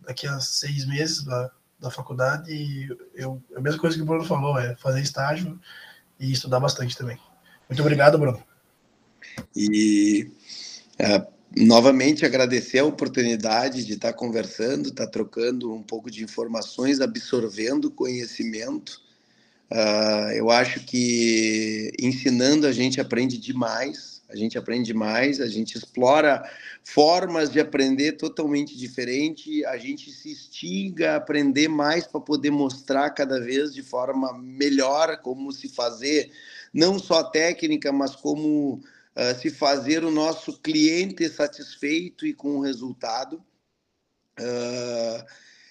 daqui 0.01 0.27
a 0.27 0.39
seis 0.39 0.85
meses 0.85 1.23
da, 1.23 1.51
da 1.79 1.91
faculdade 1.91 2.51
e 2.51 2.89
eu, 3.13 3.41
a 3.55 3.61
mesma 3.61 3.79
coisa 3.79 3.95
que 3.95 4.01
o 4.01 4.05
Bruno 4.05 4.25
falou, 4.25 4.57
é 4.57 4.75
fazer 4.75 5.01
estágio 5.01 5.59
e 6.19 6.31
estudar 6.31 6.59
bastante 6.59 6.97
também. 6.97 7.19
Muito 7.69 7.81
obrigado, 7.81 8.17
Bruno. 8.17 8.41
E 9.55 10.31
é, 10.97 11.25
novamente 11.56 12.26
agradecer 12.26 12.80
a 12.80 12.86
oportunidade 12.86 13.86
de 13.86 13.93
estar 13.93 14.14
conversando, 14.14 14.89
estar 14.89 15.08
trocando 15.08 15.74
um 15.74 15.82
pouco 15.82 16.12
de 16.12 16.24
informações, 16.24 17.00
absorvendo 17.00 17.91
conhecimento. 17.91 19.02
Uh, 19.72 20.32
eu 20.36 20.50
acho 20.50 20.82
que 20.82 21.91
ensinando 22.00 22.68
a 22.68 22.72
gente 22.72 23.02
aprende 23.02 23.38
demais, 23.38 24.22
a 24.30 24.36
gente 24.36 24.58
aprende 24.58 24.93
mais, 24.93 25.39
a 25.39 25.48
gente 25.48 25.78
explora 25.78 26.43
formas 26.84 27.50
de 27.50 27.60
aprender 27.60 28.14
totalmente 28.14 28.78
diferente, 28.78 29.66
a 29.66 29.78
gente 29.78 30.12
se 30.12 30.32
instiga 30.32 31.14
a 31.14 31.16
aprender 31.18 31.68
mais 31.68 32.06
para 32.06 32.20
poder 32.20 32.52
mostrar 32.52 33.10
cada 33.12 33.39
vez 33.39 33.74
de 33.74 33.82
forma 33.82 34.38
melhor 34.38 35.18
como 35.18 35.52
se 35.52 35.70
fazer, 35.70 36.30
não 36.74 37.00
só 37.00 37.24
técnica, 37.24 37.91
mas 37.91 38.16
como 38.16 38.82
uh, 39.18 39.39
se 39.39 39.49
fazer 39.49 40.03
o 40.03 40.11
nosso 40.11 40.59
cliente 40.59 41.28
satisfeito 41.28 42.26
e 42.26 42.34
com 42.34 42.57
o 42.57 42.61
resultado. 42.61 43.43
Uh, 44.39 45.26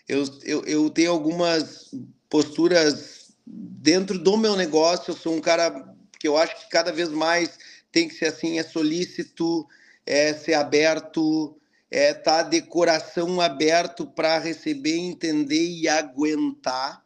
eu, 0.09 0.25
eu, 0.43 0.65
eu 0.65 0.91
tenho 0.91 1.13
algumas 1.13 1.95
posturas 2.29 3.33
dentro 3.47 4.19
do 4.19 4.37
meu 4.37 4.57
negócio, 4.57 5.13
eu 5.13 5.17
sou 5.17 5.35
um 5.35 5.41
cara 5.41 5.95
que 6.19 6.27
eu 6.27 6.37
acho 6.37 6.57
que 6.57 6.69
cada 6.69 6.93
vez 6.93 7.09
mais 7.09 7.59
tem 7.93 8.09
que 8.09 8.15
ser 8.15 8.27
assim, 8.27 8.59
é 8.59 8.65
solícito, 8.65 9.67
é 10.05 10.35
ser 10.35 10.55
aberto, 10.55 11.57
é 11.91 12.11
estar 12.11 12.43
tá 12.45 12.51
de 12.51 12.61
coração 12.63 13.41
aberto 13.41 14.07
para 14.07 14.39
receber, 14.39 14.97
entender 14.97 15.69
e 15.69 15.89
aguentar. 15.89 17.05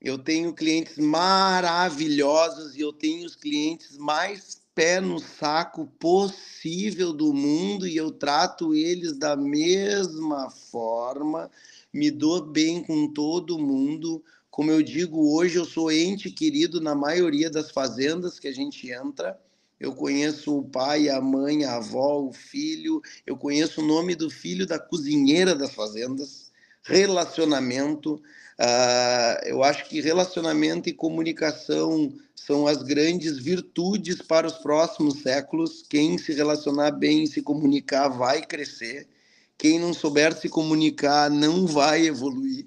Eu 0.00 0.18
tenho 0.18 0.52
clientes 0.52 0.98
maravilhosos 0.98 2.76
e 2.76 2.80
eu 2.80 2.92
tenho 2.92 3.26
os 3.26 3.36
clientes 3.36 3.96
mais 3.96 4.63
pé 4.74 5.00
no 5.00 5.18
saco 5.18 5.86
possível 5.98 7.12
do 7.12 7.32
mundo 7.32 7.86
e 7.86 7.96
eu 7.96 8.10
trato 8.10 8.74
eles 8.74 9.16
da 9.16 9.36
mesma 9.36 10.50
forma, 10.50 11.50
me 11.92 12.10
dou 12.10 12.42
bem 12.42 12.82
com 12.82 13.12
todo 13.12 13.58
mundo. 13.58 14.22
Como 14.50 14.70
eu 14.70 14.82
digo, 14.82 15.34
hoje 15.34 15.56
eu 15.56 15.64
sou 15.64 15.90
ente 15.92 16.30
querido 16.30 16.80
na 16.80 16.94
maioria 16.94 17.50
das 17.50 17.70
fazendas 17.70 18.38
que 18.38 18.48
a 18.48 18.52
gente 18.52 18.90
entra 18.90 19.38
eu 19.84 19.92
conheço 19.92 20.56
o 20.56 20.64
pai, 20.64 21.08
a 21.08 21.20
mãe, 21.20 21.64
a 21.64 21.76
avó, 21.76 22.20
o 22.22 22.32
filho, 22.32 23.02
eu 23.26 23.36
conheço 23.36 23.80
o 23.80 23.86
nome 23.86 24.14
do 24.14 24.30
filho 24.30 24.66
da 24.66 24.78
cozinheira 24.78 25.54
das 25.54 25.74
fazendas, 25.74 26.50
relacionamento. 26.82 28.22
Uh, 28.58 29.46
eu 29.46 29.64
acho 29.64 29.84
que 29.88 30.00
relacionamento 30.00 30.88
e 30.88 30.92
comunicação 30.92 32.12
são 32.34 32.66
as 32.66 32.82
grandes 32.82 33.38
virtudes 33.38 34.20
para 34.22 34.46
os 34.46 34.54
próximos 34.54 35.22
séculos. 35.22 35.82
Quem 35.88 36.18
se 36.18 36.32
relacionar 36.32 36.92
bem 36.92 37.24
e 37.24 37.26
se 37.26 37.42
comunicar 37.42 38.08
vai 38.08 38.42
crescer. 38.42 39.08
Quem 39.56 39.78
não 39.78 39.94
souber 39.94 40.36
se 40.36 40.48
comunicar 40.48 41.30
não 41.30 41.66
vai 41.66 42.06
evoluir. 42.06 42.66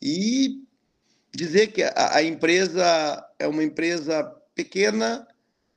E 0.00 0.62
dizer 1.34 1.68
que 1.68 1.82
a, 1.82 2.16
a 2.16 2.22
empresa 2.22 3.24
é 3.38 3.46
uma 3.46 3.62
empresa 3.62 4.24
pequena, 4.54 5.26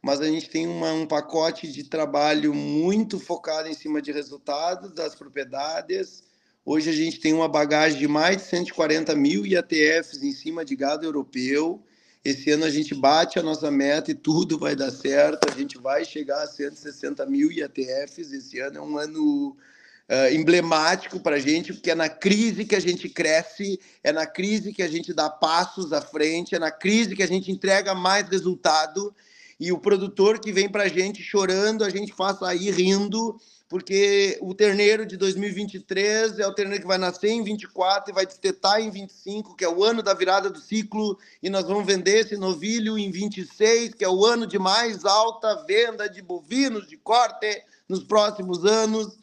mas 0.02 0.22
a 0.22 0.26
gente 0.26 0.50
tem 0.50 0.68
uma, 0.68 0.94
um 0.94 1.06
pacote 1.06 1.72
de 1.72 1.84
trabalho 1.84 2.54
muito 2.54 3.20
focado 3.20 3.68
em 3.68 3.74
cima 3.74 4.02
de 4.02 4.12
resultados 4.12 4.94
das 4.94 5.16
propriedades. 5.16 6.24
Hoje 6.70 6.90
a 6.90 6.94
gente 6.94 7.22
tem 7.22 7.32
uma 7.32 7.48
bagagem 7.48 7.98
de 7.98 8.10
mais 8.10 8.36
de 8.36 8.44
140 8.44 9.16
mil 9.16 9.46
IATFs 9.46 10.22
em 10.22 10.34
cima 10.34 10.66
de 10.66 10.76
gado 10.76 11.06
europeu. 11.06 11.82
Esse 12.26 12.52
ano 12.52 12.66
a 12.66 12.70
gente 12.70 12.94
bate 12.94 13.40
a 13.40 13.42
nossa 13.42 13.72
meta 13.72 14.12
e 14.12 14.14
tudo 14.14 14.60
vai 14.60 14.76
dar 14.76 14.92
certo. 14.92 15.50
A 15.50 15.58
gente 15.58 15.78
vai 15.78 16.04
chegar 16.04 16.44
a 16.44 16.46
160 16.46 17.26
mil 17.26 17.50
IATFs. 17.54 18.34
Esse 18.34 18.60
ano 18.60 18.80
é 18.80 18.82
um 18.82 18.98
ano 18.98 19.56
uh, 20.10 20.36
emblemático 20.36 21.22
para 21.22 21.38
a 21.38 21.40
gente, 21.40 21.72
porque 21.72 21.92
é 21.92 21.96
na 21.96 22.10
crise 22.10 22.66
que 22.66 22.76
a 22.76 22.82
gente 22.82 23.08
cresce, 23.08 23.80
é 24.04 24.12
na 24.12 24.26
crise 24.26 24.74
que 24.74 24.84
a 24.84 24.90
gente 24.90 25.14
dá 25.14 25.30
passos 25.30 25.94
à 25.94 26.02
frente, 26.02 26.54
é 26.54 26.60
na 26.60 26.70
crise 26.70 27.16
que 27.16 27.24
a 27.24 27.28
gente 27.28 27.50
entrega 27.50 27.96
mais 27.96 28.28
resultado 28.28 29.16
e 29.58 29.72
o 29.72 29.80
produtor 29.80 30.38
que 30.38 30.52
vem 30.52 30.68
para 30.68 30.84
a 30.84 30.90
gente 30.90 31.24
chorando, 31.24 31.86
a 31.86 31.90
gente 31.90 32.14
faz 32.14 32.40
sair 32.40 32.72
rindo, 32.72 33.40
porque 33.70 34.38
o 34.42 34.54
terneiro 34.54 35.06
de 35.06 35.18
2023 35.18 36.40
é 36.40 36.48
o 36.48 36.54
terneiro 36.54 36.82
que 36.82 36.88
vai 36.88 36.98
nascer 36.98 37.30
em 37.30 37.44
24 37.44 38.12
e 38.12 38.16
vai 38.16 38.26
destetar 38.26 38.80
em 38.80 38.90
25, 38.90 39.56
que 39.56 39.66
é 39.66 39.70
o 39.70 39.84
ano 39.84 40.02
da 40.02 40.14
virada 40.14 40.50
do 40.50 40.60
ciclo, 40.60 41.18
e 41.44 41.50
nós 41.50 41.66
vamos 41.66 41.86
vender 41.86 42.20
esse 42.20 42.38
novilho 42.38 42.98
em 42.98 43.12
26, 43.12 43.94
que 43.94 44.06
é 44.06 44.10
o 44.10 44.26
ano 44.26 44.48
de 44.48 44.58
mais 44.58 45.04
alta 45.04 45.66
venda 45.66 46.10
de 46.10 46.22
bovinos 46.22 46.88
de 46.88 46.96
corte 46.96 47.62
nos 47.90 48.04
próximos 48.04 48.64
anos. 48.64 49.20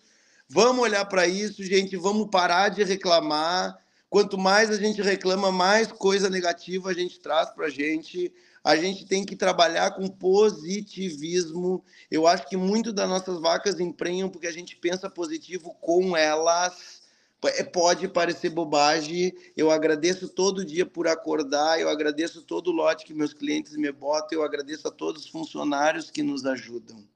Vamos 0.46 0.82
olhar 0.82 1.06
para 1.06 1.26
isso, 1.26 1.64
gente, 1.64 1.96
vamos 1.96 2.28
parar 2.30 2.68
de 2.68 2.84
reclamar. 2.84 3.78
Quanto 4.10 4.36
mais 4.36 4.70
a 4.70 4.76
gente 4.76 5.00
reclama, 5.00 5.50
mais 5.50 5.90
coisa 5.90 6.28
negativa 6.28 6.90
a 6.90 6.94
gente 6.94 7.18
traz 7.18 7.50
para 7.50 7.66
a 7.66 7.70
gente 7.70 8.30
a 8.64 8.76
gente 8.76 9.04
tem 9.04 9.26
que 9.26 9.36
trabalhar 9.36 9.90
com 9.90 10.08
positivismo. 10.08 11.84
Eu 12.10 12.26
acho 12.26 12.48
que 12.48 12.56
muito 12.56 12.94
das 12.94 13.06
nossas 13.06 13.38
vacas 13.38 13.78
emprenham 13.78 14.30
porque 14.30 14.46
a 14.46 14.52
gente 14.52 14.74
pensa 14.74 15.10
positivo 15.10 15.74
com 15.82 16.16
elas. 16.16 17.04
É, 17.44 17.62
pode 17.62 18.08
parecer 18.08 18.48
bobagem. 18.48 19.34
Eu 19.54 19.70
agradeço 19.70 20.30
todo 20.30 20.64
dia 20.64 20.86
por 20.86 21.06
acordar, 21.06 21.78
eu 21.78 21.90
agradeço 21.90 22.40
todo 22.40 22.68
o 22.68 22.72
lote 22.72 23.04
que 23.04 23.12
meus 23.12 23.34
clientes 23.34 23.76
me 23.76 23.92
botam, 23.92 24.38
eu 24.38 24.42
agradeço 24.42 24.88
a 24.88 24.90
todos 24.90 25.26
os 25.26 25.28
funcionários 25.28 26.10
que 26.10 26.22
nos 26.22 26.46
ajudam. 26.46 27.06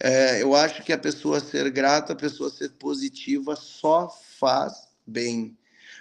É, 0.00 0.42
eu 0.42 0.56
acho 0.56 0.82
que 0.82 0.92
a 0.92 0.98
pessoa 0.98 1.38
ser 1.38 1.70
grata, 1.70 2.12
a 2.12 2.16
pessoa 2.16 2.50
ser 2.50 2.70
positiva, 2.70 3.54
só 3.54 4.08
faz 4.38 4.88
bem. 5.06 5.56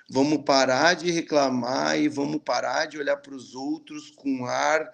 Vamos 0.10 0.44
parar 0.44 0.94
de 0.94 1.12
reclamar 1.12 2.00
e 2.00 2.08
vamos 2.08 2.42
parar 2.44 2.86
de 2.86 2.98
olhar 2.98 3.18
para 3.18 3.36
os 3.36 3.54
outros 3.54 4.10
com 4.10 4.46
ar 4.46 4.94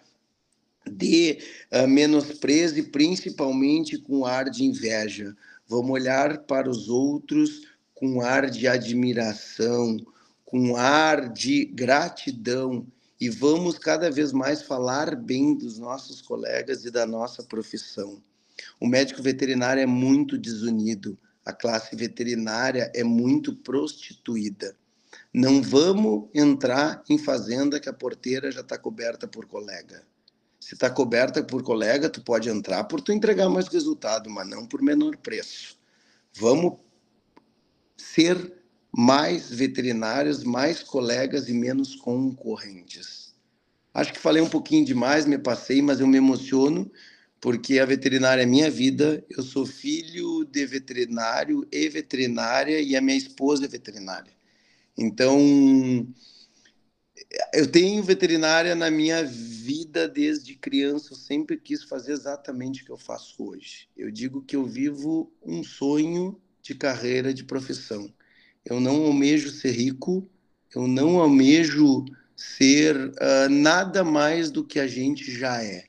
de 0.89 1.37
uh, 1.71 1.87
menosprezo 1.87 2.79
e 2.79 2.83
principalmente 2.83 3.99
com 3.99 4.25
ar 4.25 4.49
de 4.49 4.63
inveja. 4.63 5.35
Vamos 5.67 5.91
olhar 5.91 6.39
para 6.39 6.67
os 6.69 6.89
outros 6.89 7.61
com 7.93 8.21
ar 8.21 8.49
de 8.49 8.67
admiração, 8.67 9.97
com 10.43 10.75
ar 10.75 11.31
de 11.31 11.65
gratidão 11.65 12.85
e 13.19 13.29
vamos 13.29 13.77
cada 13.77 14.09
vez 14.09 14.33
mais 14.33 14.63
falar 14.63 15.15
bem 15.15 15.55
dos 15.55 15.77
nossos 15.77 16.21
colegas 16.21 16.85
e 16.85 16.91
da 16.91 17.05
nossa 17.05 17.43
profissão. 17.43 18.21
O 18.79 18.87
médico 18.87 19.21
veterinário 19.21 19.81
é 19.81 19.85
muito 19.85 20.37
desunido, 20.37 21.17
a 21.45 21.53
classe 21.53 21.95
veterinária 21.95 22.91
é 22.95 23.03
muito 23.03 23.55
prostituída. 23.55 24.75
Não 25.33 25.61
vamos 25.61 26.29
entrar 26.33 27.03
em 27.09 27.17
fazenda 27.17 27.79
que 27.79 27.89
a 27.89 27.93
porteira 27.93 28.51
já 28.51 28.61
está 28.61 28.77
coberta 28.77 29.27
por 29.27 29.47
colega. 29.47 30.05
Se 30.59 30.75
está 30.75 30.89
coberta 30.89 31.43
por 31.43 31.63
colega, 31.63 32.09
tu 32.09 32.21
pode 32.21 32.49
entrar 32.49 32.83
por 32.83 33.01
tu 33.01 33.11
entregar 33.11 33.49
mais 33.49 33.67
resultado, 33.67 34.29
mas 34.29 34.47
não 34.47 34.65
por 34.65 34.81
menor 34.81 35.17
preço. 35.17 35.77
Vamos 36.35 36.73
ser 37.97 38.53
mais 38.95 39.49
veterinários, 39.49 40.43
mais 40.43 40.83
colegas 40.83 41.49
e 41.49 41.53
menos 41.53 41.95
concorrentes. 41.95 43.33
Acho 43.91 44.13
que 44.13 44.19
falei 44.19 44.41
um 44.41 44.49
pouquinho 44.49 44.85
demais, 44.85 45.25
me 45.25 45.37
passei, 45.37 45.81
mas 45.81 45.99
eu 45.99 46.07
me 46.07 46.17
emociono 46.17 46.91
porque 47.41 47.79
a 47.79 47.85
veterinária 47.85 48.43
é 48.43 48.45
minha 48.45 48.71
vida. 48.71 49.25
Eu 49.29 49.43
sou 49.43 49.65
filho 49.65 50.45
de 50.45 50.65
veterinário 50.65 51.67
e 51.71 51.89
veterinária 51.89 52.79
e 52.79 52.95
a 52.95 53.01
minha 53.01 53.17
esposa 53.17 53.65
é 53.65 53.67
veterinária. 53.67 54.31
Então, 54.97 55.39
eu 57.53 57.69
tenho 57.69 58.03
veterinária 58.03 58.75
na 58.75 58.91
minha 58.91 59.23
vida 59.23 60.07
desde 60.07 60.55
criança. 60.55 61.13
Eu 61.13 61.17
sempre 61.17 61.57
quis 61.57 61.83
fazer 61.83 62.11
exatamente 62.11 62.81
o 62.81 62.85
que 62.85 62.91
eu 62.91 62.97
faço 62.97 63.43
hoje. 63.43 63.87
Eu 63.97 64.11
digo 64.11 64.41
que 64.41 64.55
eu 64.55 64.65
vivo 64.65 65.31
um 65.41 65.63
sonho 65.63 66.39
de 66.61 66.75
carreira, 66.75 67.33
de 67.33 67.43
profissão. 67.43 68.11
Eu 68.63 68.79
não 68.79 69.03
almejo 69.05 69.49
ser 69.49 69.71
rico, 69.71 70.29
eu 70.73 70.87
não 70.87 71.19
almejo 71.19 72.05
ser 72.35 72.95
uh, 72.95 73.49
nada 73.49 74.03
mais 74.03 74.49
do 74.49 74.65
que 74.65 74.79
a 74.79 74.87
gente 74.87 75.31
já 75.31 75.61
é. 75.61 75.85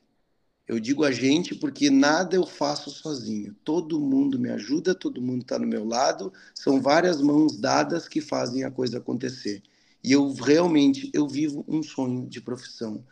Eu 0.67 0.79
digo 0.79 1.03
a 1.03 1.11
gente 1.11 1.53
porque 1.53 1.91
nada 1.91 2.35
eu 2.35 2.45
faço 2.45 2.89
sozinho. 2.89 3.55
Todo 3.63 3.99
mundo 3.99 4.39
me 4.39 4.49
ajuda, 4.49 4.95
todo 4.95 5.21
mundo 5.21 5.43
está 5.43 5.59
no 5.59 5.67
meu 5.67 5.85
lado. 5.85 6.33
São 6.55 6.81
várias 6.81 7.21
mãos 7.21 7.57
dadas 7.57 8.07
que 8.07 8.19
fazem 8.19 8.63
a 8.63 8.71
coisa 8.71 8.97
acontecer. 8.97 9.61
E 10.03 10.11
eu 10.11 10.33
realmente, 10.33 11.09
eu 11.13 11.27
vivo 11.27 11.63
um 11.67 11.83
sonho 11.83 12.27
de 12.27 12.41
profissão. 12.41 13.03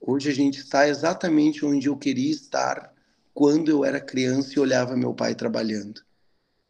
Hoje 0.00 0.30
a 0.30 0.34
gente 0.34 0.58
está 0.60 0.88
exatamente 0.88 1.64
onde 1.64 1.86
eu 1.86 1.96
queria 1.96 2.30
estar 2.30 2.92
quando 3.34 3.70
eu 3.70 3.84
era 3.84 4.00
criança 4.00 4.54
e 4.54 4.58
olhava 4.58 4.96
meu 4.96 5.12
pai 5.12 5.34
trabalhando. 5.34 6.00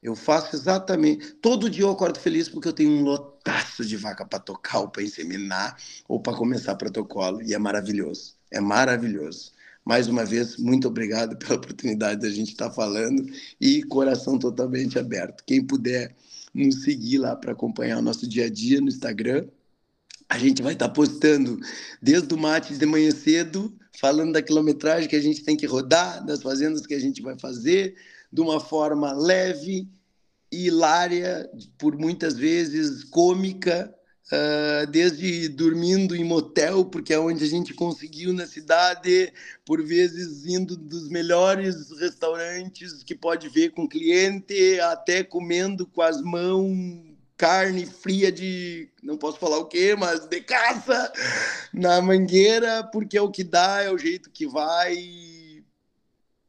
Eu 0.02 0.16
faço 0.16 0.56
exatamente. 0.56 1.34
Todo 1.34 1.70
dia 1.70 1.84
eu 1.84 1.90
acordo 1.90 2.18
feliz 2.18 2.48
porque 2.48 2.68
eu 2.68 2.72
tenho 2.72 2.90
um 2.90 3.02
lotaço 3.02 3.84
de 3.84 3.96
vaca 3.96 4.24
para 4.24 4.38
tocar, 4.40 4.80
ou 4.80 4.88
para 4.88 5.02
inseminar, 5.02 5.76
ou 6.08 6.20
para 6.20 6.36
começar 6.36 6.74
protocolo. 6.74 7.42
E 7.42 7.54
é 7.54 7.58
maravilhoso. 7.58 8.34
É 8.50 8.60
maravilhoso. 8.60 9.52
Mais 9.86 10.08
uma 10.08 10.24
vez, 10.24 10.56
muito 10.56 10.88
obrigado 10.88 11.36
pela 11.38 11.54
oportunidade 11.54 12.20
da 12.20 12.28
gente 12.28 12.50
estar 12.50 12.72
falando 12.72 13.24
e 13.60 13.84
coração 13.84 14.36
totalmente 14.36 14.98
aberto. 14.98 15.44
Quem 15.46 15.64
puder 15.64 16.12
nos 16.52 16.82
seguir 16.82 17.18
lá 17.18 17.36
para 17.36 17.52
acompanhar 17.52 17.98
o 17.98 18.02
nosso 18.02 18.26
dia 18.26 18.46
a 18.46 18.50
dia 18.50 18.80
no 18.80 18.88
Instagram, 18.88 19.46
a 20.28 20.38
gente 20.38 20.60
vai 20.60 20.72
estar 20.72 20.88
postando 20.88 21.60
desde 22.02 22.34
o 22.34 22.36
mate 22.36 22.76
de 22.76 22.84
manhã 22.84 23.12
cedo, 23.12 23.72
falando 23.96 24.32
da 24.32 24.42
quilometragem 24.42 25.08
que 25.08 25.14
a 25.14 25.22
gente 25.22 25.44
tem 25.44 25.56
que 25.56 25.66
rodar, 25.66 26.26
das 26.26 26.42
fazendas 26.42 26.84
que 26.84 26.94
a 26.94 27.00
gente 27.00 27.22
vai 27.22 27.38
fazer, 27.38 27.94
de 28.32 28.40
uma 28.40 28.58
forma 28.58 29.12
leve, 29.12 29.88
hilária, 30.50 31.48
por 31.78 31.96
muitas 31.96 32.34
vezes 32.34 33.04
cômica, 33.04 33.94
uh, 34.32 34.86
desde 34.90 35.48
dormindo 35.48 36.14
em 36.14 36.24
motel, 36.24 36.84
porque 36.84 37.12
é 37.12 37.18
onde 37.18 37.44
a 37.44 37.48
gente 37.48 37.74
conseguiu 37.74 38.32
na 38.32 38.46
cidade, 38.46 39.32
por 39.64 39.82
vezes 39.82 40.46
indo 40.46 40.76
dos 40.76 41.08
melhores 41.08 41.90
restaurantes 41.98 43.02
que 43.02 43.14
pode 43.14 43.48
ver 43.48 43.70
com 43.70 43.88
cliente, 43.88 44.80
até 44.80 45.22
comendo 45.22 45.86
com 45.86 46.02
as 46.02 46.20
mãos 46.22 47.04
carne 47.36 47.84
fria 47.84 48.32
de, 48.32 48.88
não 49.02 49.18
posso 49.18 49.38
falar 49.38 49.58
o 49.58 49.66
que, 49.66 49.94
mas 49.94 50.26
de 50.26 50.40
caça 50.40 51.12
na 51.72 52.00
mangueira, 52.00 52.82
porque 52.84 53.18
é 53.18 53.20
o 53.20 53.30
que 53.30 53.44
dá, 53.44 53.82
é 53.82 53.90
o 53.90 53.98
jeito 53.98 54.30
que 54.30 54.46
vai. 54.46 54.96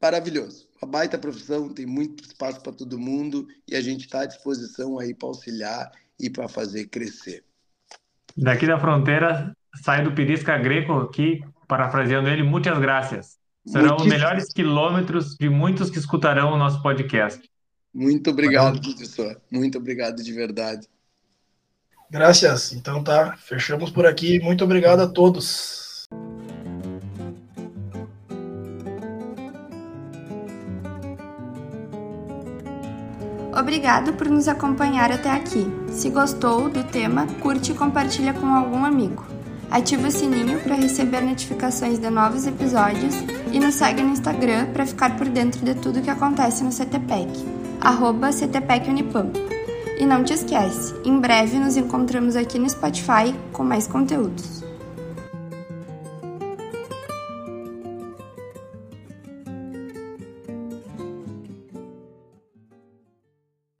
Maravilhoso 0.00 0.68
uma 0.80 0.90
baita 0.90 1.18
profissão, 1.18 1.68
tem 1.68 1.86
muito 1.86 2.24
espaço 2.24 2.60
para 2.60 2.72
todo 2.72 2.98
mundo 2.98 3.48
e 3.66 3.74
a 3.74 3.80
gente 3.80 4.04
está 4.04 4.22
à 4.22 4.26
disposição 4.26 4.98
aí 4.98 5.12
para 5.12 5.28
auxiliar 5.28 5.90
e 6.18 6.30
para 6.30 6.48
fazer 6.48 6.86
crescer. 6.86 7.44
Daqui 8.40 8.66
da 8.66 8.78
fronteira, 8.78 9.52
sai 9.82 10.04
do 10.04 10.12
Pirisca 10.12 10.56
Greco 10.56 10.92
aqui, 10.92 11.42
parafraseando 11.66 12.28
ele, 12.28 12.42
muitas 12.42 12.78
graças. 12.78 13.36
Serão 13.66 13.96
os 13.96 14.06
melhores 14.06 14.52
quilômetros 14.52 15.34
de 15.36 15.48
muitos 15.48 15.90
que 15.90 15.98
escutarão 15.98 16.52
o 16.52 16.56
nosso 16.56 16.80
podcast. 16.82 17.42
Muito 17.92 18.30
obrigado, 18.30 18.80
professor. 18.80 19.40
Muito 19.50 19.76
obrigado 19.76 20.22
de 20.22 20.32
verdade. 20.32 20.86
Graças. 22.10 22.72
Então 22.72 23.02
tá, 23.02 23.36
fechamos 23.36 23.90
por 23.90 24.06
aqui. 24.06 24.38
Muito 24.40 24.62
obrigado 24.64 25.00
a 25.00 25.08
todos. 25.08 25.87
Obrigado 33.68 34.14
por 34.14 34.30
nos 34.30 34.48
acompanhar 34.48 35.12
até 35.12 35.30
aqui. 35.30 35.70
Se 35.90 36.08
gostou 36.08 36.70
do 36.70 36.82
tema, 36.84 37.26
curte 37.42 37.72
e 37.72 37.74
compartilha 37.74 38.32
com 38.32 38.46
algum 38.46 38.82
amigo. 38.82 39.26
Ative 39.70 40.08
o 40.08 40.10
sininho 40.10 40.58
para 40.60 40.74
receber 40.74 41.20
notificações 41.20 41.98
de 41.98 42.08
novos 42.08 42.46
episódios 42.46 43.14
e 43.52 43.60
nos 43.60 43.74
segue 43.74 44.02
no 44.02 44.14
Instagram 44.14 44.72
para 44.72 44.86
ficar 44.86 45.18
por 45.18 45.28
dentro 45.28 45.62
de 45.62 45.74
tudo 45.74 46.00
que 46.00 46.08
acontece 46.08 46.64
no 46.64 46.70
CTPEC, 46.70 47.28
arroba 47.78 48.30
CTPEC. 48.30 48.88
E 50.00 50.06
não 50.06 50.24
te 50.24 50.32
esquece, 50.32 50.94
em 51.04 51.20
breve 51.20 51.58
nos 51.58 51.76
encontramos 51.76 52.36
aqui 52.36 52.58
no 52.58 52.70
Spotify 52.70 53.34
com 53.52 53.64
mais 53.64 53.86
conteúdos. 53.86 54.64